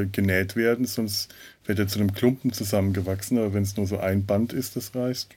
äh, 0.04 0.06
genäht 0.10 0.56
werden, 0.56 0.86
sonst 0.86 1.34
wäre 1.66 1.76
der 1.76 1.88
zu 1.88 1.98
einem 1.98 2.14
Klumpen 2.14 2.52
zusammengewachsen. 2.52 3.36
Aber 3.36 3.52
wenn 3.52 3.62
es 3.64 3.76
nur 3.76 3.86
so 3.86 3.98
ein 3.98 4.24
Band 4.24 4.52
ist, 4.54 4.74
das 4.76 4.94
reißt, 4.94 5.28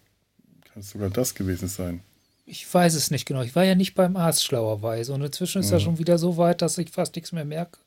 kann 0.71 0.81
es 0.81 0.91
sogar 0.91 1.09
das 1.09 1.35
gewesen 1.35 1.67
sein. 1.67 2.01
Ich 2.45 2.71
weiß 2.73 2.93
es 2.93 3.11
nicht 3.11 3.25
genau. 3.25 3.41
Ich 3.41 3.55
war 3.55 3.65
ja 3.65 3.75
nicht 3.75 3.95
beim 3.95 4.15
Arzt 4.15 4.45
schlauerweise. 4.45 5.11
Und 5.13 5.23
inzwischen 5.23 5.59
ist 5.61 5.71
er 5.71 5.79
Mhm. 5.79 5.83
schon 5.83 5.99
wieder 5.99 6.17
so 6.17 6.37
weit, 6.37 6.61
dass 6.61 6.77
ich 6.77 6.89
fast 6.91 7.15
nichts 7.15 7.33
mehr 7.33 7.43
merke. 7.45 7.79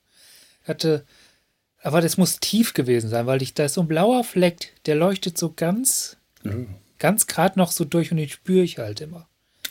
Hatte. 0.65 1.07
Aber 1.83 2.01
das 2.01 2.17
muss 2.19 2.41
tief 2.41 2.75
gewesen 2.75 3.09
sein, 3.09 3.27
weil 3.27 3.43
ich, 3.43 3.55
da 3.55 3.65
ist 3.65 3.75
so 3.75 3.81
ein 3.81 3.89
blauer 3.89 4.23
Fleck, 4.25 4.75
der 4.87 4.97
leuchtet 4.97 5.39
so 5.39 5.53
ganz, 5.55 6.17
Ja. 6.43 6.53
ganz 6.99 7.27
gerade 7.27 7.59
noch 7.59 7.71
so 7.73 7.85
durch 7.85 8.11
und 8.11 8.19
den 8.19 8.29
spüre 8.29 8.63
ich 8.65 8.79
halt 8.79 9.01
immer. 9.01 9.27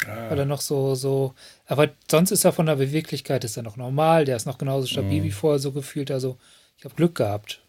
Ah, 0.08 0.30
Weil 0.30 0.40
er 0.40 0.46
noch 0.46 0.62
so, 0.62 0.96
so, 0.96 1.34
aber 1.66 1.90
sonst 2.10 2.32
ist 2.32 2.46
er 2.46 2.54
von 2.54 2.66
der 2.66 2.78
Beweglichkeit 2.78 3.44
ist 3.44 3.58
er 3.58 3.64
noch 3.64 3.76
normal, 3.76 4.24
der 4.26 4.38
ist 4.38 4.46
noch 4.46 4.58
genauso 4.58 4.88
stabil 4.88 5.20
Mhm. 5.20 5.24
wie 5.26 5.32
vorher 5.32 5.60
so 5.60 5.72
gefühlt. 5.74 6.10
Also 6.10 6.38
ich 6.78 6.86
habe 6.86 6.96
Glück 6.96 7.16
gehabt. 7.16 7.62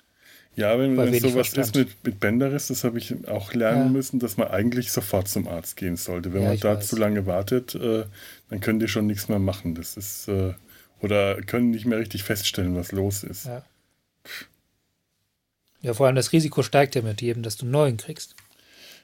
Ja, 0.56 0.78
wenn, 0.78 0.96
wenn 0.96 1.12
sowas 1.14 1.48
Verstand. 1.48 1.66
ist 1.66 1.74
mit, 1.76 1.88
mit 2.04 2.20
Bänderriss, 2.20 2.68
das 2.68 2.84
habe 2.84 2.98
ich 2.98 3.26
auch 3.28 3.52
lernen 3.52 3.86
Ja. 3.86 3.88
müssen, 3.88 4.20
dass 4.20 4.36
man 4.36 4.48
eigentlich 4.48 4.92
sofort 4.92 5.28
zum 5.28 5.48
Arzt 5.48 5.76
gehen 5.76 5.96
sollte. 5.96 6.32
Wenn 6.32 6.42
Ja, 6.42 6.48
man 6.50 6.60
da 6.60 6.76
weiß. 6.76 6.86
zu 6.88 6.96
lange 6.96 7.26
wartet, 7.26 7.74
äh, 7.74 8.04
dann 8.48 8.60
können 8.60 8.78
die 8.80 8.88
schon 8.88 9.06
nichts 9.06 9.28
mehr 9.28 9.38
machen. 9.38 9.74
Das 9.74 9.96
ist, 9.96 10.28
äh, 10.28 10.54
oder 11.00 11.40
können 11.42 11.70
nicht 11.70 11.86
mehr 11.86 11.98
richtig 11.98 12.22
feststellen, 12.24 12.76
was 12.76 12.92
los 12.92 13.22
ist. 13.24 13.46
Ja. 13.46 13.64
Ja, 15.82 15.94
vor 15.94 16.06
allem 16.06 16.16
das 16.16 16.32
Risiko 16.32 16.62
steigt 16.62 16.94
ja 16.94 17.02
mit 17.02 17.22
jedem, 17.22 17.42
dass 17.42 17.56
du 17.56 17.64
einen 17.64 17.72
neuen 17.72 17.96
kriegst. 17.96 18.34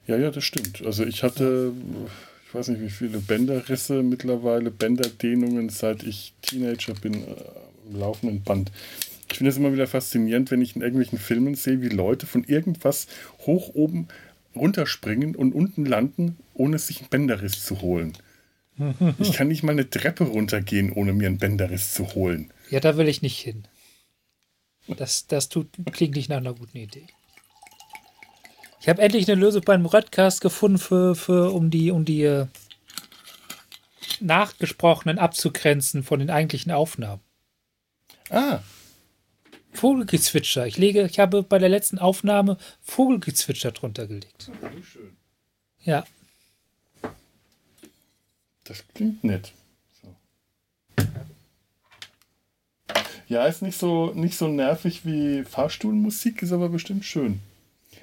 Ja, 0.06 0.16
ja, 0.16 0.30
das 0.30 0.44
stimmt. 0.44 0.84
Also 0.84 1.04
ich 1.04 1.22
hatte, 1.22 1.72
ich 2.46 2.54
weiß 2.54 2.68
nicht 2.68 2.82
wie 2.82 2.90
viele 2.90 3.18
Bänderrisse 3.18 4.02
mittlerweile, 4.02 4.70
Bänderdehnungen, 4.70 5.68
seit 5.68 6.02
ich 6.02 6.34
Teenager 6.42 6.94
bin, 6.94 7.14
äh, 7.14 7.26
im 7.88 7.98
laufenden 7.98 8.42
Band. 8.42 8.70
Ich 9.28 9.38
finde 9.38 9.50
es 9.50 9.56
immer 9.56 9.72
wieder 9.72 9.86
faszinierend, 9.86 10.50
wenn 10.50 10.62
ich 10.62 10.76
in 10.76 10.82
irgendwelchen 10.82 11.18
Filmen 11.18 11.54
sehe, 11.56 11.82
wie 11.82 11.88
Leute 11.88 12.26
von 12.26 12.44
irgendwas 12.44 13.08
hoch 13.40 13.74
oben 13.74 14.08
runterspringen 14.54 15.34
und 15.34 15.52
unten 15.52 15.84
landen, 15.84 16.36
ohne 16.54 16.78
sich 16.78 17.00
einen 17.00 17.08
Bänderriss 17.10 17.64
zu 17.64 17.80
holen. 17.80 18.12
Ich 19.18 19.32
kann 19.32 19.48
nicht 19.48 19.62
mal 19.62 19.72
eine 19.72 19.88
Treppe 19.88 20.24
runtergehen, 20.24 20.92
ohne 20.92 21.14
mir 21.14 21.28
einen 21.28 21.38
Bänderriss 21.38 21.94
zu 21.94 22.14
holen. 22.14 22.50
Ja, 22.68 22.78
da 22.78 22.98
will 22.98 23.08
ich 23.08 23.22
nicht 23.22 23.38
hin. 23.38 23.64
Das, 24.88 25.26
das 25.26 25.48
tut, 25.48 25.68
klingt 25.92 26.14
nicht 26.14 26.28
nach 26.28 26.36
einer 26.36 26.54
guten 26.54 26.78
Idee. 26.78 27.06
Ich 28.80 28.88
habe 28.88 29.02
endlich 29.02 29.28
eine 29.28 29.40
Lösung 29.40 29.62
beim 29.62 29.84
Redcast 29.84 30.40
gefunden, 30.40 30.78
für, 30.78 31.14
für, 31.16 31.52
um 31.52 31.70
die, 31.70 31.90
um 31.90 32.04
die 32.04 32.22
äh, 32.22 32.46
nachgesprochenen 34.20 35.18
abzugrenzen 35.18 36.04
von 36.04 36.20
den 36.20 36.30
eigentlichen 36.30 36.70
Aufnahmen. 36.70 37.20
Ah, 38.30 38.60
Vogelgezwitscher. 39.72 40.66
Ich 40.66 40.78
lege, 40.78 41.04
ich 41.04 41.18
habe 41.18 41.42
bei 41.42 41.58
der 41.58 41.68
letzten 41.68 41.98
Aufnahme 41.98 42.56
Vogelgezwitscher 42.80 43.72
drunter 43.72 44.06
gelegt. 44.06 44.50
Ja, 45.82 46.04
Das 48.64 48.84
klingt 48.94 49.22
nett. 49.22 49.52
So. 50.02 50.14
Ja, 50.98 51.04
ist 53.28 53.62
nicht 53.62 53.78
so, 53.78 54.12
nicht 54.14 54.36
so 54.36 54.48
nervig 54.48 55.04
wie 55.04 55.42
Fahrstuhlmusik, 55.44 56.42
ist 56.42 56.52
aber 56.52 56.68
bestimmt 56.68 57.04
schön. 57.04 57.40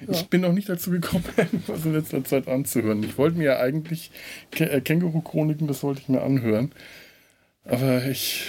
Ich 0.08 0.28
bin 0.28 0.42
noch 0.42 0.52
nicht 0.52 0.68
dazu 0.68 0.90
gekommen, 0.90 1.24
was 1.66 1.84
in 1.84 1.94
letzter 1.94 2.24
Zeit 2.24 2.48
anzuhören. 2.48 3.02
Ich 3.02 3.16
wollte 3.16 3.38
mir 3.38 3.44
ja 3.44 3.58
eigentlich 3.58 4.10
Kä 4.50 4.64
äh, 4.64 4.80
Känguru-Chroniken, 4.80 5.66
das 5.66 5.82
wollte 5.82 6.00
ich 6.02 6.08
mir 6.08 6.22
anhören. 6.22 6.72
Aber 7.64 8.04
ich, 8.04 8.46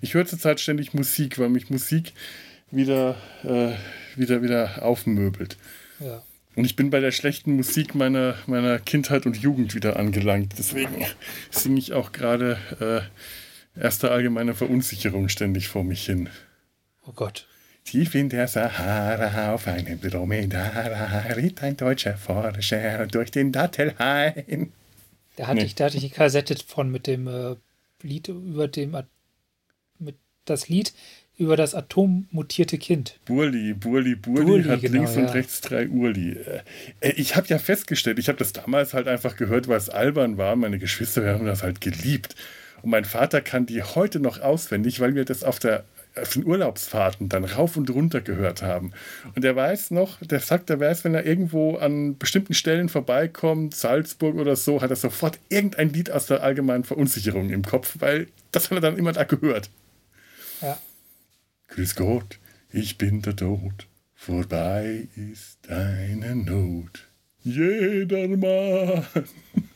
ich 0.00 0.14
höre 0.14 0.26
zurzeit 0.26 0.60
ständig 0.60 0.94
Musik, 0.94 1.38
weil 1.38 1.48
mich 1.48 1.70
Musik 1.70 2.12
wieder, 2.70 3.16
äh, 3.42 3.72
wieder, 4.16 4.42
wieder 4.42 4.82
aufmöbelt. 4.82 5.56
ja. 5.98 6.22
Und 6.54 6.66
ich 6.66 6.76
bin 6.76 6.90
bei 6.90 7.00
der 7.00 7.12
schlechten 7.12 7.56
Musik 7.56 7.94
meiner, 7.94 8.34
meiner 8.46 8.78
Kindheit 8.78 9.24
und 9.24 9.38
Jugend 9.38 9.74
wieder 9.74 9.96
angelangt. 9.96 10.54
Deswegen 10.58 11.06
singe 11.50 11.78
ich 11.78 11.94
auch 11.94 12.12
gerade 12.12 12.58
äh, 12.78 13.00
erste 13.76 14.10
allgemeine 14.10 14.54
Verunsicherung 14.54 15.28
ständig 15.28 15.68
vor 15.68 15.84
mich 15.84 16.04
hin. 16.06 16.28
Oh 17.06 17.12
Gott. 17.12 17.46
Tief 17.84 18.14
in 18.14 18.28
der 18.28 18.46
Sahara 18.46 19.54
auf 19.54 19.66
einem 19.66 20.00
Dromedar 20.00 21.36
ritt 21.36 21.62
ein 21.62 21.76
deutscher 21.76 22.16
Forscher 22.16 23.06
durch 23.08 23.30
den 23.32 23.50
Dattelhain. 23.50 24.72
Da 25.36 25.46
hatte, 25.48 25.56
Nee. 25.58 25.64
ich, 25.64 25.74
da 25.74 25.86
hatte 25.86 25.96
ich 25.96 26.02
die 26.04 26.10
Kassette 26.10 26.54
von 26.64 26.90
mit 26.92 27.06
dem 27.06 27.26
äh, 27.26 27.56
Lied 28.02 28.28
über 28.28 28.68
dem 28.68 28.94
At- 28.94 29.08
mit 29.98 30.16
das 30.44 30.68
Lied 30.68 30.92
über 31.38 31.56
das 31.56 31.74
atommutierte 31.74 32.78
Kind. 32.78 33.18
Burli, 33.24 33.72
Burli, 33.74 34.14
Burli, 34.14 34.44
Burli, 34.44 34.64
hat 34.64 34.80
genau, 34.82 34.98
links 34.98 35.16
und 35.16 35.24
ja. 35.24 35.30
rechts 35.30 35.60
drei 35.62 35.88
Urli. 35.88 36.36
Äh, 37.00 37.10
ich 37.16 37.34
habe 37.34 37.48
ja 37.48 37.58
festgestellt, 37.58 38.18
ich 38.20 38.28
habe 38.28 38.38
das 38.38 38.52
damals 38.52 38.94
halt 38.94 39.08
einfach 39.08 39.34
gehört, 39.36 39.66
weil 39.66 39.78
es 39.78 39.88
albern 39.90 40.36
war. 40.36 40.54
Meine 40.54 40.78
Geschwister 40.78 41.26
haben 41.34 41.46
das 41.46 41.62
halt 41.64 41.80
geliebt. 41.80 42.36
Und 42.82 42.90
mein 42.90 43.04
Vater 43.04 43.40
kann 43.40 43.66
die 43.66 43.82
heute 43.82 44.20
noch 44.20 44.40
auswendig, 44.40 45.00
weil 45.00 45.14
wir 45.14 45.24
das 45.24 45.44
auf, 45.44 45.58
der, 45.58 45.84
auf 46.16 46.30
den 46.30 46.44
Urlaubsfahrten 46.44 47.28
dann 47.28 47.44
rauf 47.44 47.76
und 47.76 47.90
runter 47.90 48.20
gehört 48.20 48.62
haben. 48.62 48.92
Und 49.34 49.44
er 49.44 49.54
weiß 49.54 49.92
noch, 49.92 50.18
der 50.20 50.40
sagt, 50.40 50.70
er 50.70 50.80
weiß, 50.80 51.04
wenn 51.04 51.14
er 51.14 51.24
irgendwo 51.24 51.76
an 51.76 52.18
bestimmten 52.18 52.54
Stellen 52.54 52.88
vorbeikommt, 52.88 53.74
Salzburg 53.74 54.36
oder 54.36 54.56
so, 54.56 54.82
hat 54.82 54.90
er 54.90 54.96
sofort 54.96 55.38
irgendein 55.48 55.92
Lied 55.92 56.10
aus 56.10 56.26
der 56.26 56.42
allgemeinen 56.42 56.84
Verunsicherung 56.84 57.50
im 57.50 57.62
Kopf, 57.62 57.96
weil 58.00 58.26
das 58.50 58.70
hat 58.70 58.78
er 58.78 58.82
dann 58.82 58.98
immer 58.98 59.12
da 59.12 59.24
gehört. 59.24 59.70
Ja. 60.60 60.78
Grüß 61.68 61.94
Gott, 61.94 62.38
ich 62.70 62.98
bin 62.98 63.22
der 63.22 63.36
Tod, 63.36 63.86
vorbei 64.14 65.08
ist 65.16 65.58
deine 65.62 66.34
Not. 66.36 67.08
Jedermann. 67.44 69.06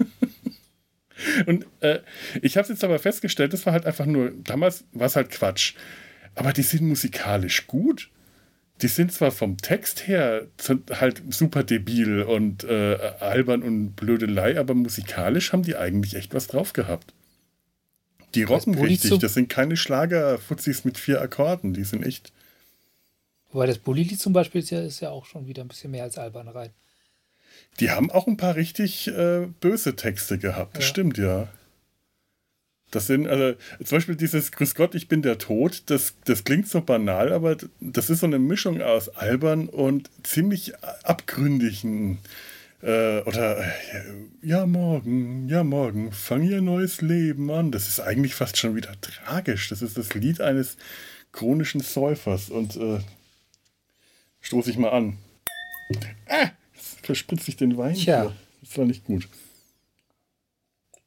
Und 1.47 1.67
äh, 1.81 2.01
ich 2.43 2.57
habe 2.57 2.65
es 2.65 2.69
jetzt 2.69 2.85
aber 2.85 2.99
festgestellt, 2.99 3.53
das 3.53 3.67
war 3.67 3.73
halt 3.73 3.87
einfach 3.87 4.07
nur, 4.07 4.33
damals 4.45 4.85
war 4.93 5.07
es 5.07 5.17
halt 5.17 5.31
Quatsch. 5.31 5.75
Aber 6.35 6.53
die 6.53 6.63
sind 6.63 6.83
musikalisch 6.83 7.67
gut. 7.67 8.11
Die 8.83 8.89
sind 8.89 9.11
zwar 9.11 9.31
vom 9.31 9.57
Text 9.57 10.07
her 10.07 10.49
halt 10.91 11.23
super 11.31 11.65
debil 11.65 12.23
und 12.23 12.65
äh, 12.65 12.97
albern 13.21 13.63
und 13.63 13.97
blödelei, 13.97 14.59
aber 14.61 14.75
musikalisch 14.75 15.53
haben 15.53 15.63
die 15.63 15.77
eigentlich 15.77 16.15
echt 16.15 16.35
was 16.35 16.47
drauf 16.47 16.75
gehabt. 16.75 17.15
Die 18.35 18.43
rocken 18.43 18.75
Bulli 18.75 18.93
richtig. 18.93 19.19
Das 19.21 19.33
sind 19.33 19.49
keine 19.49 19.79
Schlagerfuzis 19.79 20.85
mit 20.85 20.99
vier 20.99 21.23
Akkorden. 21.23 21.73
Die 21.73 21.85
sind 21.85 22.05
echt. 22.05 22.33
Wobei 23.51 23.67
das 23.67 23.79
Bulli-Lied 23.79 24.21
zum 24.21 24.35
Beispiel 24.35 24.61
ist 24.61 24.69
ja, 24.69 24.83
ist 24.83 25.01
ja 25.01 25.11
auch 25.11 25.25
schon 25.25 25.47
wieder 25.47 25.65
ein 25.65 25.69
bisschen 25.69 25.91
mehr 25.91 26.03
als 26.03 26.19
albern 26.19 26.49
rein. 26.49 26.71
Die 27.81 27.91
haben 27.91 28.11
auch 28.11 28.27
ein 28.27 28.37
paar 28.37 28.57
richtig 28.57 29.09
äh, 29.09 29.47
böse 29.61 29.97
Texte 29.97 30.39
gehabt. 30.39 30.77
Das 30.77 30.85
Ja. 30.85 30.89
stimmt, 30.91 31.19
ja. 31.19 31.49
Das 32.93 33.09
sind, 33.09 33.27
also 33.27 33.59
zum 33.85 33.97
Beispiel 33.99 34.15
dieses 34.17 34.53
Grüß 34.53 34.75
Gott, 34.77 34.95
ich 34.95 35.09
bin 35.09 35.21
der 35.21 35.39
Tod, 35.39 35.83
das, 35.87 36.15
das 36.25 36.45
klingt 36.45 36.69
so 36.69 36.81
banal, 36.81 37.33
aber 37.33 37.57
das 37.81 38.11
ist 38.11 38.21
so 38.21 38.27
eine 38.27 38.39
Mischung 38.39 38.81
aus 38.81 39.09
albern 39.09 39.69
und 39.69 40.09
ziemlich 40.23 40.73
abgründigen. 41.03 42.19
Äh, 42.83 43.21
oder 43.23 43.59
äh, 43.59 43.67
ja, 44.43 44.67
morgen, 44.67 45.49
ja, 45.49 45.65
morgen, 45.65 46.13
fang 46.13 46.43
ihr 46.43 46.61
neues 46.63 47.01
Leben 47.01 47.51
an. 47.51 47.73
Das 47.73 47.89
ist 47.89 48.01
eigentlich 48.01 48.35
fast 48.35 48.57
schon 48.57 48.77
wieder 48.77 48.93
tragisch. 49.01 49.69
Das 49.69 49.83
ist 49.83 49.99
das 49.99 50.15
Lied 50.15 50.41
eines 50.41 50.77
chronischen 51.33 51.81
Säufers. 51.81 52.51
Und 52.51 52.77
äh, 52.77 53.01
stoße 54.43 54.71
ich 54.71 54.79
mal 54.79 54.91
an. 54.91 55.19
Ah, 56.29 56.45
jetzt 56.45 56.53
verspritze 57.07 57.51
ich 57.51 57.57
den 57.57 57.77
Wein. 57.77 57.95
Tja. 57.95 58.23
Hier. 58.23 58.37
Das 58.63 58.79
war 58.79 58.85
nicht 58.85 59.05
gut. 59.05 59.29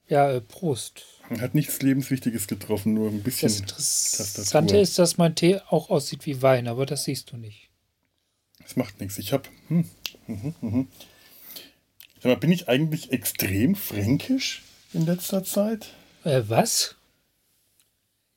Ja, 0.08 0.32
äh, 0.32 0.41
Prost. 0.41 1.06
Hat 1.39 1.53
nichts 1.53 1.82
Lebenswichtiges 1.82 2.48
getroffen, 2.48 2.96
nur 2.96 3.10
ein 3.10 3.22
bisschen. 3.22 3.50
Das 3.50 3.60
Interessante 3.60 4.41
Tastatur. 4.41 4.82
ist, 4.82 4.98
dass 4.98 5.18
mein 5.18 5.36
Tee 5.36 5.60
auch 5.70 5.91
aussieht 5.91 6.25
wie 6.25 6.41
Wein, 6.41 6.68
aber 6.68 6.88
das 6.88 7.03
siehst 7.03 7.32
du 7.32 7.38
nicht. 7.38 7.70
Das 8.63 8.75
macht 8.75 9.00
nichts. 9.00 9.20
Ich 9.20 9.32
hab. 9.32 9.48
Hm, 9.68 9.86
mhm, 10.25 10.56
mhm. 10.62 10.88
Sag 12.15 12.25
mal, 12.25 12.38
bin 12.38 12.51
ich 12.51 12.68
eigentlich 12.68 13.12
extrem 13.12 13.75
fränkisch 13.75 14.63
in 14.94 15.06
letzter 15.06 15.44
Zeit? 15.44 15.94
Äh, 16.24 16.41
was? 16.48 16.96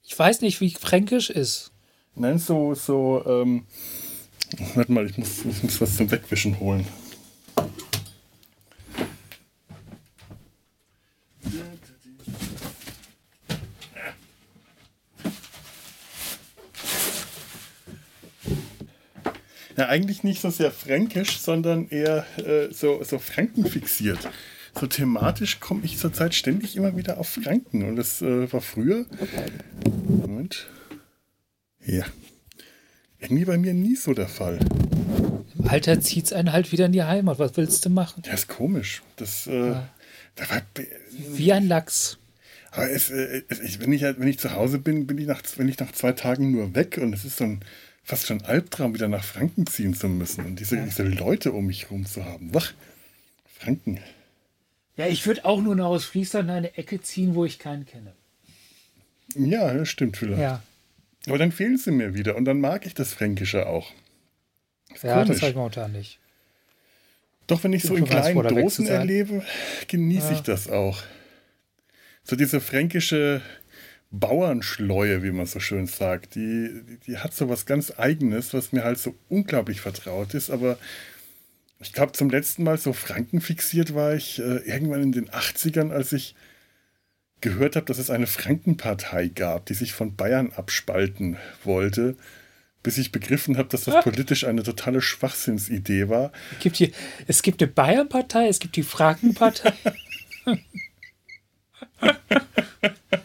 Ich 0.02 0.18
weiß 0.18 0.42
nicht, 0.42 0.60
wie 0.60 0.70
fränkisch 0.70 1.30
ist. 1.30 1.72
Nein, 2.14 2.38
so, 2.38 2.74
so, 2.74 3.24
ähm. 3.26 3.66
Warte 4.74 4.92
mal, 4.92 5.06
ich 5.06 5.16
muss, 5.16 5.46
ich 5.46 5.62
muss 5.62 5.80
was 5.80 5.96
zum 5.96 6.10
Wegwischen 6.10 6.60
holen. 6.60 6.86
Ja, 19.76 19.88
eigentlich 19.88 20.22
nicht 20.24 20.40
so 20.40 20.50
sehr 20.50 20.70
fränkisch, 20.70 21.38
sondern 21.38 21.88
eher 21.88 22.26
äh, 22.38 22.72
so, 22.72 23.02
so 23.04 23.18
frankenfixiert. 23.18 24.18
So 24.78 24.86
thematisch 24.86 25.60
komme 25.60 25.82
ich 25.84 25.98
zurzeit 25.98 26.34
ständig 26.34 26.76
immer 26.76 26.96
wieder 26.96 27.18
auf 27.18 27.28
Franken. 27.28 27.82
Und 27.82 27.96
das 27.96 28.22
äh, 28.22 28.50
war 28.52 28.60
früher. 28.60 29.06
Moment. 30.06 30.68
Ja. 31.84 32.04
Irgendwie 33.18 33.44
bei 33.44 33.58
mir 33.58 33.74
nie 33.74 33.96
so 33.96 34.14
der 34.14 34.28
Fall. 34.28 34.58
Im 35.58 35.68
Alter 35.68 36.00
zieht's 36.00 36.32
einen 36.32 36.52
halt 36.52 36.72
wieder 36.72 36.86
in 36.86 36.92
die 36.92 37.02
Heimat. 37.02 37.38
Was 37.38 37.56
willst 37.56 37.84
du 37.84 37.90
machen? 37.90 38.22
Das 38.24 38.40
ist 38.40 38.48
komisch. 38.48 39.02
Das, 39.16 39.46
äh, 39.46 39.74
da 40.34 40.50
war, 40.50 40.62
Wie 41.34 41.52
ein 41.52 41.68
Lachs. 41.68 42.18
aber 42.70 42.90
es, 42.90 43.10
äh, 43.10 43.42
es, 43.48 43.60
ich, 43.60 43.78
wenn, 43.80 43.92
ich, 43.92 44.02
halt- 44.04 44.18
wenn 44.18 44.28
ich 44.28 44.38
zu 44.38 44.52
Hause 44.52 44.78
bin, 44.78 45.06
bin 45.06 45.18
ich 45.18 45.26
nach, 45.26 45.42
wenn 45.56 45.68
ich 45.68 45.78
nach 45.78 45.92
zwei 45.92 46.12
Tagen 46.12 46.50
nur 46.50 46.74
weg 46.74 46.98
und 47.00 47.12
es 47.12 47.24
ist 47.24 47.36
so 47.36 47.44
ein 47.44 47.60
fast 48.02 48.26
schon 48.26 48.42
Albtraum, 48.42 48.94
wieder 48.94 49.08
nach 49.08 49.24
Franken 49.24 49.66
ziehen 49.66 49.94
zu 49.94 50.08
müssen 50.08 50.44
und 50.44 50.60
diese, 50.60 50.76
diese 50.84 51.04
Leute 51.04 51.52
um 51.52 51.66
mich 51.66 51.84
herum 51.84 52.04
zu 52.06 52.24
haben. 52.24 52.52
Wach, 52.54 52.72
Franken. 53.58 54.00
Ja, 54.96 55.06
ich 55.06 55.26
würde 55.26 55.44
auch 55.44 55.60
nur 55.60 55.74
noch 55.76 55.86
aus 55.86 56.04
Friesland 56.04 56.48
in 56.50 56.54
eine 56.56 56.76
Ecke 56.76 57.00
ziehen, 57.00 57.34
wo 57.34 57.44
ich 57.44 57.58
keinen 57.58 57.86
kenne. 57.86 58.12
Ja, 59.34 59.72
das 59.72 59.88
stimmt 59.88 60.16
vielleicht. 60.18 60.40
Ja, 60.42 60.62
Aber 61.26 61.38
dann 61.38 61.52
fehlen 61.52 61.78
sie 61.78 61.90
mir 61.92 62.14
wieder 62.14 62.36
und 62.36 62.44
dann 62.44 62.60
mag 62.60 62.84
ich 62.86 62.94
das 62.94 63.12
Fränkische 63.14 63.66
auch. 63.66 63.90
ja 65.02 65.16
das 65.20 65.26
komisch. 65.26 65.40
sage 65.40 65.50
ich 65.50 65.56
momentan 65.56 65.92
nicht. 65.92 66.18
Doch 67.46 67.64
wenn 67.64 67.72
ich 67.72 67.82
so 67.82 67.90
Du 67.90 67.96
in 67.96 68.04
kleinen 68.04 68.42
Dosen 68.46 68.86
erlebe, 68.86 69.44
genieße 69.88 70.26
Ja. 70.26 70.32
ich 70.32 70.40
das 70.42 70.68
auch. 70.68 71.02
So 72.24 72.36
diese 72.36 72.60
fränkische 72.60 73.40
Bauernschleue, 74.12 75.22
wie 75.22 75.30
man 75.30 75.46
so 75.46 75.58
schön 75.58 75.86
sagt, 75.86 76.34
die, 76.34 76.82
die, 76.86 76.98
die 76.98 77.18
hat 77.18 77.34
so 77.34 77.48
was 77.48 77.64
ganz 77.64 77.92
Eigenes, 77.96 78.52
was 78.52 78.72
mir 78.72 78.84
halt 78.84 78.98
so 78.98 79.14
unglaublich 79.30 79.80
vertraut 79.80 80.34
ist. 80.34 80.50
Aber 80.50 80.78
ich 81.80 81.94
glaube, 81.94 82.12
zum 82.12 82.28
letzten 82.28 82.62
Mal 82.62 82.76
so 82.76 82.92
Franken 82.92 83.40
fixiert 83.40 83.94
war 83.94 84.14
ich 84.14 84.38
äh, 84.38 84.58
irgendwann 84.58 85.02
in 85.02 85.12
den 85.12 85.30
80ern, 85.30 85.90
als 85.90 86.12
ich 86.12 86.34
gehört 87.40 87.74
habe, 87.74 87.86
dass 87.86 87.98
es 87.98 88.10
eine 88.10 88.26
Frankenpartei 88.26 89.28
gab, 89.28 89.66
die 89.66 89.74
sich 89.74 89.94
von 89.94 90.14
Bayern 90.14 90.52
abspalten 90.52 91.38
wollte, 91.64 92.16
bis 92.82 92.98
ich 92.98 93.12
begriffen 93.12 93.56
habe, 93.56 93.70
dass 93.70 93.84
das 93.84 94.04
politisch 94.04 94.44
eine 94.44 94.62
totale 94.62 95.00
Schwachsinnsidee 95.00 96.08
war. 96.08 96.32
Es 96.52 96.58
gibt, 96.60 96.76
hier, 96.76 96.90
es 97.26 97.42
gibt 97.42 97.62
eine 97.62 97.72
Bayernpartei, 97.72 98.46
es 98.46 98.58
gibt 98.58 98.76
die 98.76 98.82
Frankenpartei. 98.82 99.72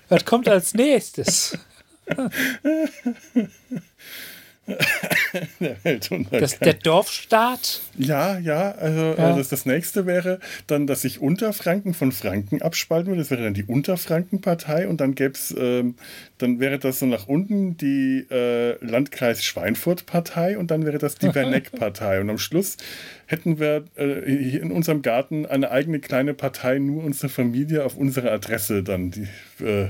Was 0.09 0.25
kommt 0.25 0.47
als 0.47 0.73
nächstes? 0.73 1.57
Der 5.59 5.75
Weltuntergang. 5.83 6.39
Das, 6.41 6.59
der 6.59 6.73
Dorfstaat? 6.73 7.81
Ja, 7.97 8.37
ja, 8.39 8.71
also 8.71 9.15
Ja. 9.17 9.33
äh, 9.33 9.37
Das, 9.37 9.49
das 9.49 9.65
nächste 9.65 10.05
wäre 10.05 10.39
dann, 10.67 10.87
dass 10.87 11.01
sich 11.01 11.19
Unterfranken 11.19 11.93
von 11.93 12.11
Franken 12.11 12.61
abspalten 12.61 13.07
würde. 13.07 13.21
Das 13.21 13.31
wäre 13.31 13.43
dann 13.43 13.53
die 13.53 13.63
Unterfrankenpartei 13.63 14.87
und 14.87 15.01
dann 15.01 15.15
gäbe 15.15 15.33
es, 15.33 15.53
ähm, 15.57 15.95
dann 16.37 16.59
wäre 16.59 16.79
das 16.79 16.99
so 16.99 17.05
nach 17.05 17.27
unten 17.27 17.77
die 17.77 18.25
äh, 18.29 18.83
Landkreis 18.85 19.43
Schweinfurt-Partei 19.43 20.57
und 20.57 20.71
dann 20.71 20.85
wäre 20.85 20.97
das 20.97 21.15
die 21.15 21.27
Werneck-Partei. 21.35 22.21
Und 22.21 22.29
am 22.29 22.37
Schluss 22.37 22.77
hätten 23.25 23.59
wir 23.59 23.85
äh, 23.95 24.21
hier 24.25 24.61
in 24.61 24.71
unserem 24.71 25.01
Garten 25.01 25.45
eine 25.45 25.71
eigene 25.71 25.99
kleine 25.99 26.33
Partei, 26.33 26.79
nur 26.79 27.03
unsere 27.03 27.29
Familie 27.29 27.85
auf 27.85 27.95
unsere 27.97 28.31
Adresse 28.31 28.83
dann 28.83 29.11
die, 29.11 29.27
äh, 29.63 29.87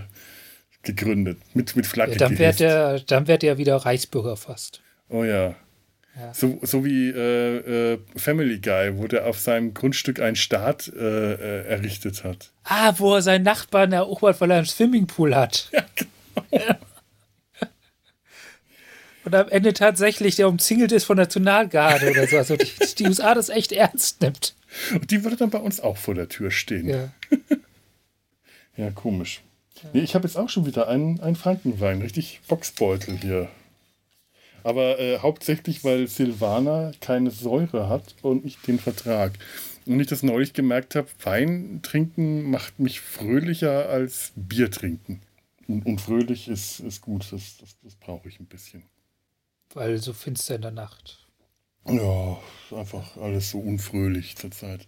gegründet. 0.83 1.37
Mit, 1.53 1.75
mit 1.75 1.85
Flagge. 1.85 2.13
Ja, 2.13 2.17
dann 2.17 2.31
wäre 2.31 2.53
gehisst. 2.53 2.59
der, 2.61 2.99
dann 3.01 3.27
wieder 3.57 3.75
Reichsbürger 3.75 4.37
fast. 4.37 4.81
Oh 5.09 5.23
ja. 5.23 5.55
Ja. 6.19 6.33
So, 6.33 6.57
so 6.63 6.83
wie 6.83 7.09
äh, 7.09 7.93
äh, 7.93 7.99
Family 8.15 8.59
Guy, 8.59 8.97
wo 8.97 9.07
der 9.07 9.27
auf 9.27 9.37
seinem 9.39 9.73
Grundstück 9.75 10.19
einen 10.19 10.35
Staat 10.35 10.87
äh, 10.87 11.33
äh, 11.33 11.67
errichtet 11.67 12.23
hat. 12.23 12.51
Ah, 12.63 12.93
wo 12.97 13.13
er 13.15 13.21
seinen 13.21 13.43
Nachbarn 13.43 13.91
erobert, 13.91 14.41
weil 14.41 14.49
er 14.49 14.57
einen 14.57 14.65
Swimmingpool 14.65 15.35
hat. 15.35 15.71
Ja, 16.51 16.59
genau. 16.59 16.75
Und 19.25 19.35
am 19.35 19.49
Ende 19.49 19.73
tatsächlich 19.73 20.35
der 20.37 20.47
umzingelt 20.47 20.91
ist 20.93 21.03
von 21.03 21.17
der 21.17 21.25
Nationalgarde 21.25 22.11
oder 22.11 22.27
so. 22.27 22.37
Also 22.37 22.55
die, 22.55 22.69
die 22.97 23.05
USA 23.07 23.33
das 23.35 23.49
echt 23.49 23.71
ernst 23.73 24.21
nimmt. 24.21 24.55
Und 24.93 25.11
die 25.11 25.23
würde 25.23 25.35
dann 25.35 25.49
bei 25.49 25.57
uns 25.57 25.81
auch 25.81 25.97
vor 25.97 26.15
der 26.15 26.29
Tür 26.29 26.49
stehen. 26.51 26.87
Ja, 26.87 27.09
Ja. 28.77 28.91
komisch. 28.91 29.41
Nee, 29.93 30.01
ich 30.01 30.15
habe 30.15 30.25
jetzt 30.27 30.37
auch 30.37 30.49
schon 30.49 30.65
wieder 30.65 30.87
einen, 30.87 31.19
einen 31.19 31.35
Frankenwein, 31.35 32.01
richtig 32.01 32.39
Boxbeutel 32.47 33.17
hier. 33.17 33.49
Aber 34.63 34.99
äh, 34.99 35.19
hauptsächlich, 35.19 35.83
weil 35.83 36.07
Silvaner 36.07 36.91
keine 36.99 37.31
Säure 37.31 37.89
hat 37.89 38.15
und 38.21 38.45
ich 38.45 38.57
den 38.59 38.79
Vertrag. 38.79 39.33
Und 39.85 39.99
ich 40.01 40.07
das 40.07 40.23
neulich 40.23 40.53
gemerkt 40.53 40.95
habe, 40.95 41.07
Wein 41.23 41.79
trinken 41.81 42.49
macht 42.51 42.79
mich 42.79 42.99
fröhlicher 42.99 43.87
als 43.87 44.33
Bier 44.35 44.69
trinken. 44.69 45.21
Und, 45.67 45.85
und 45.85 46.01
fröhlich 46.01 46.47
ist, 46.47 46.79
ist 46.81 47.01
gut, 47.01 47.31
das, 47.31 47.57
das, 47.57 47.77
das 47.83 47.95
brauche 47.95 48.27
ich 48.27 48.39
ein 48.39 48.47
bisschen. 48.47 48.83
Weil 49.73 49.97
so 49.97 50.13
finster 50.13 50.55
in 50.55 50.61
der 50.61 50.71
Nacht. 50.71 51.25
Ja, 51.87 52.37
einfach 52.71 53.15
alles 53.17 53.51
so 53.51 53.59
unfröhlich 53.59 54.35
zurzeit. 54.35 54.87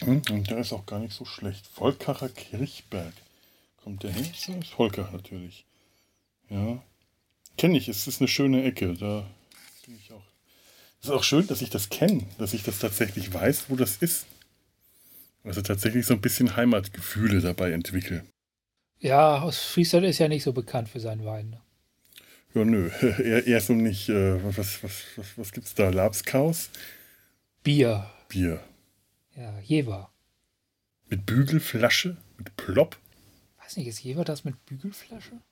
Hm, 0.00 0.22
Und 0.30 0.50
der 0.50 0.58
ist 0.58 0.72
auch 0.72 0.86
gar 0.86 0.98
nicht 0.98 1.14
so 1.14 1.24
schlecht. 1.24 1.66
Volkacher 1.66 2.28
Kirchberg. 2.28 3.12
Kommt 3.82 4.02
der 4.02 4.12
hin? 4.12 4.26
Das 4.30 4.48
ist 4.48 4.68
Volker 4.68 5.08
natürlich. 5.12 5.64
Ja. 6.48 6.82
Kenne 7.60 7.76
ich, 7.76 7.90
es 7.90 8.06
ist 8.06 8.22
eine 8.22 8.28
schöne 8.28 8.64
Ecke. 8.64 8.94
Da 8.94 9.28
bin 9.84 9.94
ich 9.94 10.10
auch. 10.14 10.24
Es 10.98 11.08
ist 11.08 11.10
auch 11.10 11.22
schön, 11.22 11.46
dass 11.46 11.60
ich 11.60 11.68
das 11.68 11.90
kenne, 11.90 12.26
dass 12.38 12.54
ich 12.54 12.62
das 12.62 12.78
tatsächlich 12.78 13.34
weiß, 13.34 13.66
wo 13.68 13.76
das 13.76 13.98
ist. 13.98 14.24
Also 15.44 15.60
tatsächlich 15.60 16.06
so 16.06 16.14
ein 16.14 16.22
bisschen 16.22 16.56
Heimatgefühle 16.56 17.42
dabei 17.42 17.72
entwickle. 17.72 18.24
Ja, 18.98 19.42
aus 19.42 19.58
Friesland 19.58 20.06
ist 20.06 20.20
ja 20.20 20.28
nicht 20.28 20.42
so 20.42 20.54
bekannt 20.54 20.88
für 20.88 21.00
seinen 21.00 21.26
Wein. 21.26 21.50
ne? 21.50 21.60
Ja, 22.54 22.64
nö, 22.64 22.88
eher, 23.22 23.46
eher 23.46 23.60
so 23.60 23.74
nicht. 23.74 24.08
Äh, 24.08 24.42
was, 24.42 24.82
was, 24.82 25.02
was, 25.16 25.26
was 25.36 25.52
gibt's 25.52 25.74
da? 25.74 25.90
Labskaus? 25.90 26.70
Bier. 27.62 28.10
Bier. 28.30 28.64
Ja, 29.36 29.60
Jever. 29.60 30.10
Mit 31.10 31.26
Bügelflasche? 31.26 32.16
Mit 32.38 32.56
Plop? 32.56 32.96
Weiß 33.58 33.76
nicht, 33.76 33.86
ist 33.86 34.02
Jever 34.02 34.24
das 34.24 34.44
mit 34.44 34.64
Bügelflasche? 34.64 35.42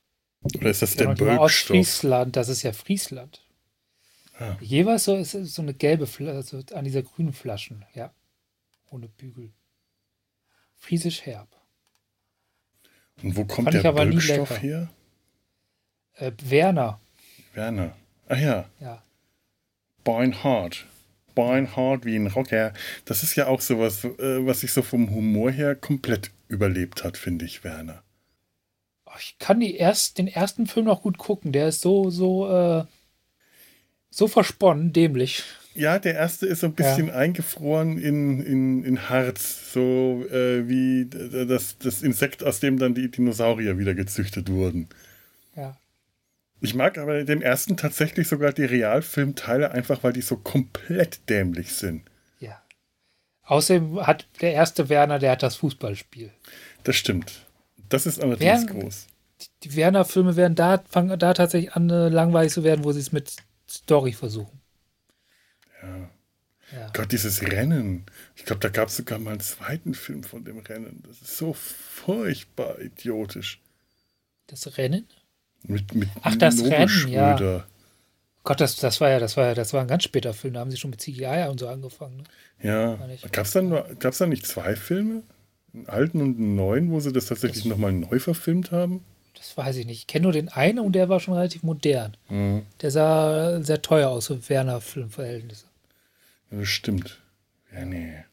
Oder 0.43 0.71
ist 0.71 0.83
das 0.83 0.95
Ja, 0.95 1.15
der 1.15 1.27
nur 1.27 1.41
aus? 1.41 1.55
Friesland, 1.55 2.37
das 2.37 2.49
ist 2.49 2.63
ja 2.63 2.73
Friesland. 2.73 3.43
Ah. 4.39 4.57
Jever 4.61 4.95
ist 4.95 5.05
so, 5.05 5.17
ist 5.17 5.33
so 5.33 5.63
eine 5.63 5.75
gelbe 5.75 6.07
Flasche, 6.07 6.43
so 6.43 6.63
an 6.75 6.85
dieser 6.85 7.03
grünen 7.03 7.33
Flaschen, 7.33 7.85
ja. 7.95 8.13
Ohne 8.91 9.09
Bügel. 9.09 9.53
Friesisch 10.77 11.27
herb. 11.27 11.49
Und 13.23 13.37
wo 13.37 13.45
kommt 13.45 13.73
Fand 13.73 13.85
der 13.85 14.05
lecker. 14.05 14.57
her? 14.61 14.89
Äh, 16.15 16.33
Werner, 16.45 17.01
Werner. 17.55 17.97
Ach 18.29 18.39
ja, 18.39 18.69
ja. 18.81 19.03
Beinhard. 20.05 20.87
beinhart 21.35 22.05
wie 22.05 22.17
ein 22.17 22.29
Rocker. 22.29 22.73
Das 23.05 23.23
ist 23.23 23.35
ja 23.37 23.47
auch 23.47 23.61
sowas, 23.61 24.05
äh, 24.05 24.47
was 24.47 24.61
sich 24.61 24.73
so 24.73 24.83
vom 24.83 25.11
Humor 25.11 25.51
her 25.51 25.75
komplett 25.75 26.31
überlebt 26.49 27.05
hat, 27.05 27.17
finde 27.17 27.45
ich, 27.45 27.65
Werner. 27.65 28.03
Ich 29.21 29.37
kann 29.39 29.61
die 29.61 29.77
erst, 29.77 30.19
den 30.19 30.29
ersten 30.29 30.67
Film 30.67 30.87
noch 30.87 31.03
gut 31.03 31.19
gucken. 31.19 31.53
Der 31.53 31.69
ist 31.69 31.81
so, 31.81 32.11
so, 32.11 32.51
äh, 32.51 32.85
so 34.11 34.29
versponnen, 34.29 34.93
dämlich. 34.93 35.43
Ja, 35.75 35.99
der 35.99 36.15
erste 36.15 36.47
ist 36.47 36.61
so 36.61 36.67
ein 36.67 36.75
bisschen 36.75 37.09
eingefroren 37.11 37.99
in, 37.99 38.43
in, 38.43 38.85
in 38.85 39.09
Harz, 39.09 39.73
so 39.73 40.25
äh, 40.29 40.69
wie 40.69 41.07
das, 41.07 41.79
das 41.79 42.03
Insekt, 42.03 42.43
aus 42.43 42.59
dem 42.59 42.79
dann 42.79 42.95
die 42.95 43.11
Dinosaurier 43.11 43.79
wieder 43.79 43.95
gezüchtet 43.95 44.51
wurden. 44.51 44.89
Ja. 45.55 45.77
Ich 46.61 46.75
mag 46.75 46.99
aber 46.99 47.23
den 47.23 47.43
ersten 47.43 47.77
tatsächlich 47.77 48.27
sogar 48.27 48.53
die 48.53 48.65
Realfilmteile, 48.65 49.71
einfach 49.71 50.03
weil 50.03 50.13
die 50.13 50.23
so 50.23 50.37
komplett 50.37 51.21
dämlich 51.29 51.73
sind. 51.73 52.03
Ja. 52.41 52.61
Außerdem 53.45 54.05
hat 54.05 54.27
der 54.41 54.55
erste 54.55 54.89
Werner, 54.89 55.21
der 55.21 55.33
hat 55.33 55.45
das 55.45 55.57
Fußballspiel. 55.57 56.33
Das 56.83 56.97
stimmt. 56.97 57.47
Das 57.89 58.07
ist 58.07 58.21
allerdings 58.23 58.67
Wer- 58.67 58.75
groß. 58.75 59.07
Die 59.63 59.77
Werner-Filme 59.77 60.35
werden 60.37 60.55
da, 60.57 60.83
fangen 60.89 61.17
da 61.19 61.33
tatsächlich 61.33 61.73
an, 61.75 61.89
äh, 61.91 62.09
langweilig 62.09 62.53
zu 62.53 62.65
werden, 62.65 62.85
wo 62.85 62.91
sie 62.93 63.01
es 63.01 63.13
mit 63.13 63.37
Story 63.71 64.13
versuchen. 64.13 64.61
Ja. 65.83 66.11
Ja. 66.73 66.91
Gott, 66.93 67.13
dieses 67.13 67.41
Rennen. 67.43 68.05
Ich 68.37 68.45
glaube, 68.45 68.61
da 68.61 68.69
gab 68.69 68.89
es 68.89 68.97
sogar 68.97 69.19
mal 69.19 69.31
einen 69.31 69.41
zweiten 69.41 69.95
Film 69.95 70.23
von 70.23 70.45
dem 70.45 70.59
Rennen. 70.59 71.03
Das 71.07 71.23
ist 71.23 71.37
so 71.39 71.55
furchtbar 71.55 72.79
idiotisch. 72.81 73.61
Das 74.49 74.77
Rennen? 74.77 75.07
Mit, 75.63 75.95
mit 75.95 76.09
Ach, 76.23 76.37
das 76.37 76.63
Rennen, 76.63 77.09
ja. 77.09 77.37
Schröder. 77.39 77.67
Gott, 78.45 78.61
das, 78.61 78.77
das 78.77 79.01
war 79.01 79.11
ja, 79.11 79.19
das 79.19 79.37
war 79.37 79.47
ja, 79.47 79.55
das 79.55 79.73
war 79.73 79.81
ein 79.81 79.89
ganz 79.89 80.05
später 80.05 80.35
Film. 80.35 80.55
Da 80.55 80.61
haben 80.61 80.71
sie 80.71 80.77
schon 80.77 80.91
mit 80.91 81.01
CGI 81.01 81.47
und 81.51 81.59
so 81.59 81.69
angefangen. 81.69 82.19
Ne? 82.19 82.25
Ja. 82.63 82.97
Gab 83.33 83.47
es 83.47 83.59
gab's 83.99 84.19
da 84.19 84.27
nicht 84.27 84.47
zwei 84.47 84.77
Filme? 84.77 85.23
Einen 85.79 85.89
alten 85.89 86.21
und 86.21 86.39
einen 86.39 86.57
neuen, 86.57 86.91
wo 86.91 86.99
sie 86.99 87.13
das 87.13 87.27
tatsächlich 87.27 87.65
nochmal 87.65 87.93
neu 87.93 88.19
verfilmt 88.19 88.73
haben? 88.73 89.05
Das 89.35 89.57
weiß 89.57 89.77
ich 89.77 89.87
nicht. 89.87 89.99
Ich 89.99 90.07
kenne 90.09 90.25
nur 90.25 90.33
den 90.33 90.49
einen 90.49 90.81
und 90.81 90.93
der 90.93 91.09
war 91.09 91.21
schon 91.21 91.35
relativ 91.35 91.63
modern. 91.63 92.17
Mhm. 92.29 92.63
Der 92.81 92.91
sah 92.91 93.63
sehr 93.63 93.81
teuer 93.81 94.09
aus 94.11 94.27
für 94.27 94.49
Werner-Filmverhältnisse. 94.49 95.67
Ja, 96.51 96.59
das 96.59 96.69
stimmt. 96.69 97.21
Werner. 97.71 98.25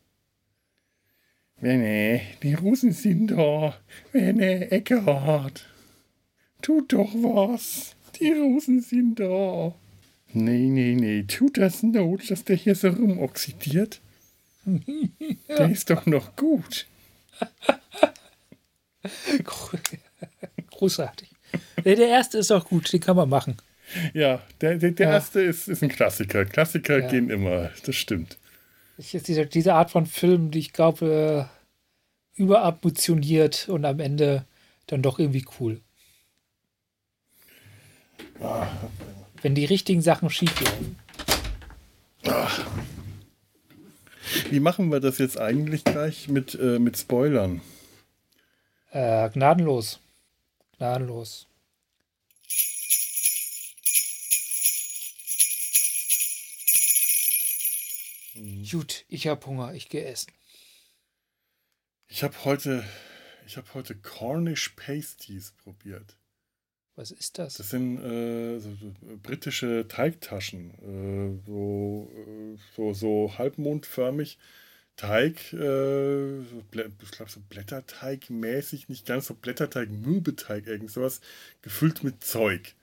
Werner, 1.57 2.21
die 2.41 2.55
Russen 2.55 2.91
sind 2.91 3.27
da. 3.27 3.75
Werner 4.11 4.71
Eckhardt. 4.71 5.65
Tut 6.61 6.93
doch 6.93 7.13
was. 7.13 7.95
Die 8.19 8.31
Russen 8.31 8.81
sind 8.81 9.19
da. 9.19 9.75
Nee, 10.33 10.67
nee, 10.69 10.95
nee. 10.95 11.23
Tut 11.23 11.57
das 11.57 11.83
Not, 11.83 12.31
dass 12.31 12.43
der 12.43 12.55
hier 12.55 12.73
so 12.75 12.89
rumoxidiert? 12.89 14.01
Der 15.47 15.69
ist 15.69 15.91
doch 15.91 16.07
noch 16.07 16.35
gut. 16.35 16.87
Großartig. 20.71 21.29
Der 21.83 21.97
erste 21.97 22.37
ist 22.39 22.51
auch 22.51 22.65
gut, 22.65 22.91
den 22.91 22.99
kann 22.99 23.15
man 23.15 23.29
machen. 23.29 23.57
Ja, 24.13 24.41
der, 24.61 24.77
der, 24.77 24.91
der 24.91 25.07
Ja. 25.07 25.13
erste 25.13 25.41
ist, 25.41 25.67
ist 25.67 25.83
ein 25.83 25.89
Klassiker. 25.89 26.45
Klassiker 26.45 26.99
Ja. 26.99 27.07
gehen 27.07 27.29
immer. 27.29 27.69
Das 27.85 27.95
stimmt. 27.95 28.37
Ist 28.97 29.27
diese, 29.27 29.45
diese 29.45 29.73
Art 29.73 29.91
von 29.91 30.05
Film, 30.05 30.51
die 30.51 30.59
ich 30.59 30.73
glaube, 30.73 31.49
äh, 32.35 32.41
überambitioniert 32.41 33.69
und 33.69 33.85
am 33.85 33.99
Ende 33.99 34.45
dann 34.87 35.01
doch 35.01 35.19
irgendwie 35.19 35.45
cool. 35.59 35.81
Wenn 39.41 39.55
die 39.55 39.65
richtigen 39.65 40.01
Sachen 40.01 40.29
schieflaufen. 40.29 40.97
Wie 44.49 44.59
machen 44.59 44.91
wir 44.91 44.99
das 44.99 45.17
jetzt 45.17 45.39
eigentlich 45.39 45.83
gleich 45.83 46.27
mit, 46.27 46.55
äh, 46.55 46.79
mit 46.79 46.97
Spoilern? 46.97 47.61
Äh, 48.91 49.29
gnadenlos. 49.29 49.99
Gnadenlos. 50.77 51.47
Gut, 58.69 59.05
ich 59.07 59.27
hab 59.27 59.45
Hunger, 59.45 59.73
ich 59.73 59.87
gehe 59.89 60.05
essen. 60.05 60.31
Ich 62.07 62.23
habe 62.23 62.35
heute, 62.43 62.83
ich 63.45 63.55
habe 63.57 63.73
heute 63.73 63.95
Cornish 63.95 64.69
Pasties 64.69 65.51
probiert. 65.51 66.17
Was 66.95 67.11
ist 67.11 67.37
das? 67.39 67.55
Das 67.55 67.69
sind 67.69 67.97
äh, 67.97 68.57
so, 68.59 68.69
so 68.79 68.93
britische 69.21 69.85
Teigtaschen, 69.87 70.71
äh, 70.81 71.45
so, 71.45 72.09
äh, 72.15 72.57
so, 72.75 72.93
so 72.93 73.37
halbmondförmig. 73.37 74.37
Teig, 74.95 75.51
äh, 75.51 76.39
ich 76.39 77.11
glaube 77.11 77.29
so 77.29 77.41
Blätterteig-mäßig, 77.49 78.87
nicht 78.87 79.05
ganz 79.05 79.27
so 79.27 79.33
Blätterteig, 79.33 79.89
Mürbeteig, 79.89 80.67
irgend 80.67 80.89
sowas, 80.89 81.19
gefüllt 81.61 82.03
mit 82.05 82.23
Zeug. 82.23 82.75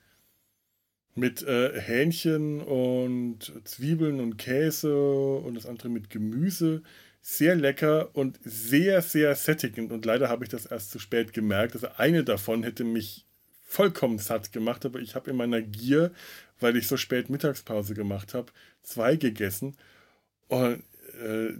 Mit 1.15 1.41
äh, 1.43 1.79
Hähnchen 1.79 2.61
und 2.61 3.51
Zwiebeln 3.65 4.19
und 4.19 4.37
Käse 4.37 4.95
und 5.37 5.55
das 5.55 5.65
andere 5.65 5.89
mit 5.89 6.09
Gemüse. 6.11 6.83
Sehr 7.21 7.55
lecker 7.55 8.15
und 8.15 8.39
sehr, 8.43 9.01
sehr 9.01 9.35
sättigend. 9.35 9.91
Und 9.91 10.05
leider 10.05 10.29
habe 10.29 10.43
ich 10.43 10.49
das 10.49 10.65
erst 10.67 10.91
zu 10.91 10.99
spät 10.99 11.33
gemerkt. 11.33 11.73
Also 11.75 11.87
eine 11.97 12.23
davon 12.23 12.63
hätte 12.63 12.83
mich 12.83 13.25
vollkommen 13.73 14.19
satt 14.19 14.51
gemacht, 14.51 14.85
aber 14.85 14.99
ich 14.99 15.15
habe 15.15 15.31
in 15.31 15.37
meiner 15.37 15.61
Gier, 15.61 16.11
weil 16.59 16.75
ich 16.77 16.87
so 16.87 16.95
spät 16.95 17.29
Mittagspause 17.29 17.95
gemacht 17.95 18.35
habe, 18.35 18.51
zwei 18.83 19.15
gegessen. 19.15 19.75
Und 20.47 20.83
äh, 21.19 21.53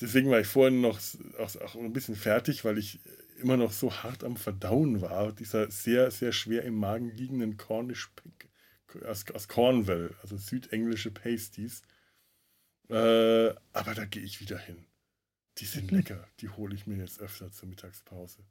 deswegen 0.00 0.30
war 0.30 0.38
ich 0.38 0.46
vorhin 0.46 0.80
noch 0.80 1.00
auch, 1.38 1.56
auch 1.56 1.74
ein 1.74 1.92
bisschen 1.92 2.14
fertig, 2.14 2.64
weil 2.64 2.78
ich 2.78 3.00
immer 3.40 3.56
noch 3.56 3.72
so 3.72 3.92
hart 3.92 4.22
am 4.22 4.36
Verdauen 4.36 5.00
war. 5.00 5.32
Dieser 5.32 5.70
sehr, 5.70 6.12
sehr 6.12 6.32
schwer 6.32 6.62
im 6.64 6.76
Magen 6.76 7.10
liegenden 7.10 7.56
Cornish 7.56 8.10
aus, 9.04 9.28
aus 9.32 9.48
Cornwall, 9.48 10.14
also 10.22 10.36
südenglische 10.36 11.10
Pasties. 11.10 11.82
Äh, 12.88 13.48
aber 13.72 13.94
da 13.94 14.04
gehe 14.04 14.22
ich 14.22 14.40
wieder 14.40 14.58
hin. 14.58 14.86
Die 15.58 15.66
sind 15.66 15.90
lecker. 15.90 16.24
Die 16.40 16.50
hole 16.50 16.74
ich 16.74 16.86
mir 16.86 16.98
jetzt 16.98 17.20
öfter 17.20 17.50
zur 17.50 17.68
Mittagspause. 17.68 18.44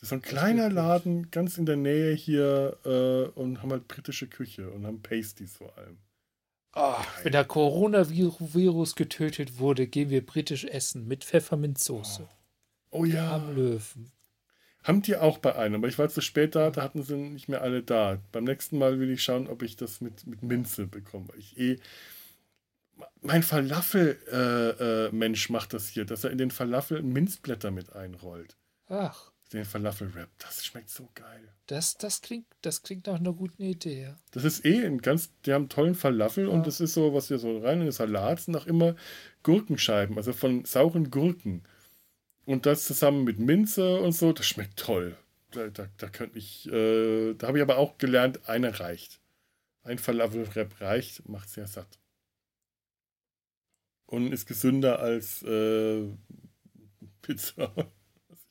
Das 0.00 0.06
ist 0.06 0.08
so 0.10 0.14
ein 0.14 0.22
kleiner. 0.22 0.70
Laden, 0.70 1.30
ganz 1.30 1.58
in 1.58 1.66
der 1.66 1.76
Nähe 1.76 2.14
hier 2.14 2.78
äh, 2.86 3.38
und 3.38 3.60
haben 3.60 3.70
halt 3.70 3.86
britische 3.86 4.26
Küche 4.26 4.70
und 4.70 4.86
haben 4.86 5.02
Pasties 5.02 5.58
vor 5.58 5.76
allem. 5.76 5.98
Ah, 6.72 7.04
wenn 7.22 7.32
der 7.32 7.44
Coronavirus 7.44 8.94
getötet 8.94 9.58
wurde, 9.58 9.86
gehen 9.86 10.08
wir 10.08 10.24
britisch 10.24 10.64
essen 10.64 11.06
mit 11.06 11.24
Pfefferminzsoße. 11.24 12.28
Oh 12.90 13.04
ja. 13.04 13.34
Am 13.34 13.54
Löwen. 13.54 14.10
Haben 14.82 15.02
die 15.02 15.16
auch 15.16 15.36
bei 15.38 15.54
einem, 15.56 15.74
aber 15.74 15.88
ich 15.88 15.98
war 15.98 16.08
zu 16.08 16.22
spät 16.22 16.54
da, 16.54 16.70
da 16.70 16.82
hatten 16.82 17.02
sie 17.02 17.16
nicht 17.16 17.50
mehr 17.50 17.60
alle 17.60 17.82
da. 17.82 18.18
Beim 18.32 18.44
nächsten 18.44 18.78
Mal 18.78 18.98
will 18.98 19.10
ich 19.10 19.22
schauen, 19.22 19.48
ob 19.48 19.62
ich 19.62 19.76
das 19.76 20.00
mit, 20.00 20.26
mit 20.26 20.42
Minze 20.42 20.86
bekomme. 20.86 21.28
weil 21.28 21.38
Ich 21.38 21.58
eh. 21.58 21.78
Mein 23.20 23.42
Falafel-Mensch 23.42 24.28
äh, 24.32 25.06
äh, 25.06 25.12
Mensch 25.12 25.50
macht 25.50 25.74
das 25.74 25.88
hier, 25.88 26.06
dass 26.06 26.24
er 26.24 26.30
in 26.30 26.38
den 26.38 26.50
Falafel 26.50 27.02
Minzblätter 27.02 27.70
mit 27.70 27.92
einrollt. 27.94 28.56
Ach, 28.88 29.29
Den 29.52 29.64
Falafel-Wrap. 29.64 30.28
Das 30.38 30.64
schmeckt 30.64 30.90
so 30.90 31.08
geil. 31.14 31.48
das, 31.66 31.96
das, 31.98 32.20
klingt, 32.20 32.46
das 32.62 32.82
klingt 32.82 33.06
nach 33.06 33.18
einer 33.18 33.32
guten 33.32 33.62
Idee. 33.62 34.02
Ja. 34.02 34.16
Das 34.30 34.44
ist 34.44 34.64
eh 34.64 34.84
ein 34.86 34.98
ganz, 34.98 35.30
die 35.44 35.52
haben 35.52 35.62
einen 35.62 35.68
tollen 35.68 35.94
Falafel 35.96 36.46
und 36.48 36.58
Ja. 36.60 36.64
das 36.64 36.80
ist 36.80 36.94
so, 36.94 37.14
was 37.14 37.30
wir 37.30 37.38
so 37.38 37.58
rein 37.58 37.78
in 37.80 37.86
den 37.86 37.92
Salat 37.92 38.40
sind 38.40 38.56
auch 38.56 38.66
immer 38.66 38.94
Gurkenscheiben, 39.42 40.16
also 40.16 40.32
von 40.32 40.64
sauren 40.64 41.10
Gurken. 41.10 41.62
Und 42.46 42.64
das 42.66 42.84
zusammen 42.84 43.24
mit 43.24 43.38
Minze 43.38 44.00
und 44.00 44.12
so, 44.12 44.32
das 44.32 44.46
schmeckt 44.46 44.78
toll. 44.78 45.16
Da, 45.50 45.68
da, 45.68 45.88
da 45.98 46.08
könnte 46.08 46.38
ich, 46.38 46.68
äh, 46.70 47.34
da 47.34 47.48
habe 47.48 47.58
ich 47.58 47.62
aber 47.62 47.76
auch 47.78 47.98
gelernt, 47.98 48.48
eine 48.48 48.78
reicht. 48.78 49.20
Ein 49.82 49.98
Falafel-Wrap 49.98 50.80
reicht, 50.80 51.28
macht 51.28 51.48
sehr 51.48 51.66
satt. 51.66 51.98
Und 54.06 54.32
ist 54.32 54.46
gesünder 54.46 55.00
als 55.00 55.42
äh, 55.42 56.04
Pizza, 57.22 57.72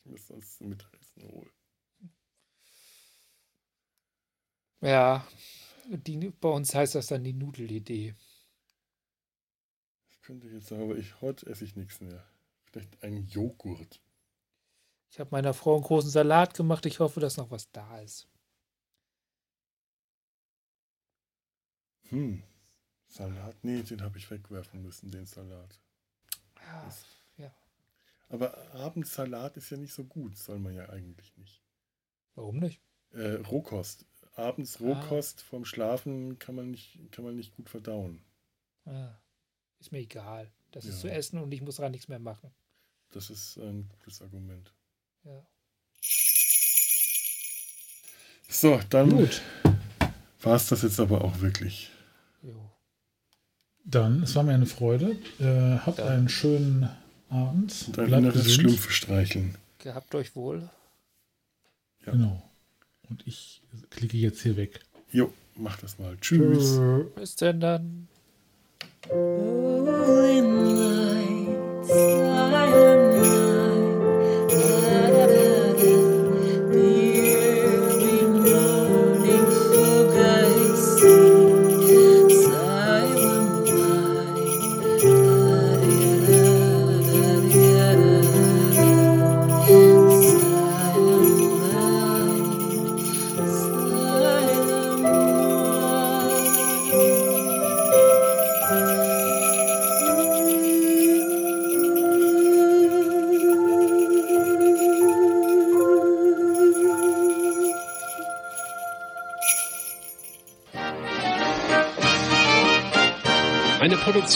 mir 0.10 0.18
sonst 0.18 0.58
zum 0.58 0.70
Mittagessen 0.70 1.24
hole. 1.24 1.52
Ja, 4.82 5.28
die, 5.88 6.30
bei 6.30 6.50
uns 6.50 6.74
heißt 6.74 6.96
das 6.96 7.08
dann 7.08 7.24
die 7.24 7.34
Nudelidee. 7.34 8.16
Das 10.10 10.22
könnte 10.22 10.48
ich 10.48 10.54
jetzt 10.54 10.68
sagen, 10.68 10.84
aber 10.84 10.98
ich, 10.98 11.20
heute 11.22 11.46
esse 11.48 11.66
ich 11.66 11.76
nichts 11.76 12.00
mehr. 12.00 12.26
Vielleicht 12.66 13.04
ein 13.04 13.26
Joghurt. 13.28 14.02
Ich 15.12 15.20
habe 15.20 15.32
meiner 15.32 15.54
Frau 15.54 15.76
einen 15.76 15.84
großen 15.84 16.10
Salat 16.10 16.54
gemacht. 16.54 16.86
Ich 16.86 17.00
hoffe, 17.00 17.20
dass 17.20 17.38
noch 17.38 17.50
was 17.50 17.72
da 17.72 18.00
ist. 18.00 18.30
Hm. 22.10 22.44
Salat? 23.08 23.56
Nee, 23.64 23.82
den 23.82 24.02
habe 24.02 24.18
ich 24.18 24.30
wegwerfen 24.30 24.84
müssen, 24.84 25.10
den 25.12 25.26
Salat. 25.26 25.80
Ja, 26.58 26.86
Das-. 26.86 27.19
Aber 28.30 28.58
Abendsalat 28.74 29.58
ist 29.58 29.70
ja 29.72 29.78
nicht 29.78 29.94
so 29.94 30.04
gut, 30.04 30.38
soll 30.38 30.60
man 30.60 30.76
ja 30.76 30.88
eigentlich 30.90 31.36
nicht. 31.38 31.62
Warum 32.36 32.58
nicht? 32.60 32.80
Äh, 33.12 33.36
Rohkost. 33.36 34.06
Abends 34.36 34.78
Ah. 34.80 34.86
Rohkost 34.86 35.42
vorm 35.42 35.66
Schlafen 35.66 36.38
kann 36.40 36.56
man 36.56 36.72
nicht, 36.72 37.00
kann 37.12 37.26
man 37.26 37.36
nicht 37.36 37.56
gut 37.56 37.70
verdauen. 37.70 38.22
Ah. 38.86 39.10
Ist 39.80 39.92
mir 39.92 40.00
egal. 40.00 40.52
Das 40.72 40.86
ist 40.86 40.96
Ja. 40.96 41.02
zu 41.02 41.12
essen 41.12 41.40
und 41.40 41.52
ich 41.52 41.62
muss 41.62 41.78
daran 41.78 41.92
nichts 41.92 42.08
mehr 42.08 42.20
machen. 42.20 42.52
Das 43.12 43.30
ist 43.32 43.58
ein 43.58 43.90
gutes 43.90 44.22
Argument. 44.22 44.72
Ja. 45.24 45.44
So, 48.48 48.80
dann 48.90 49.10
Gut. 49.10 49.42
war 50.42 50.56
es 50.56 50.68
das 50.68 50.82
jetzt 50.84 51.00
aber 51.00 51.24
auch 51.24 51.40
wirklich. 51.42 51.90
Jo. 52.44 52.70
Dann, 53.86 54.24
es 54.24 54.36
war 54.36 54.44
mir 54.44 54.54
eine 54.54 54.66
Freude. 54.66 55.12
Äh, 55.40 55.80
habt 55.80 55.98
Ja. 56.00 56.08
einen 56.08 56.30
schönen 56.30 56.90
Abend. 57.30 57.86
Und 57.88 58.00
ein 58.00 58.08
Bleibt 58.08 58.24
inneres. 58.24 58.54
Schlümpfe 58.54 58.92
streicheln. 58.92 59.56
Gehabt 59.80 60.14
euch 60.16 60.36
wohl. 60.36 60.70
Ja. 62.06 62.12
Genau. 62.12 62.42
Und 63.10 63.26
ich 63.26 63.62
klicke 63.90 64.18
jetzt 64.18 64.42
hier 64.42 64.58
weg. 64.58 64.82
Jo, 65.12 65.34
mach 65.56 65.78
das 65.78 66.00
mal. 66.00 66.18
Tschüss. 66.20 66.80
Bis 67.16 67.36
denn 67.36 67.60
dann. 67.60 68.08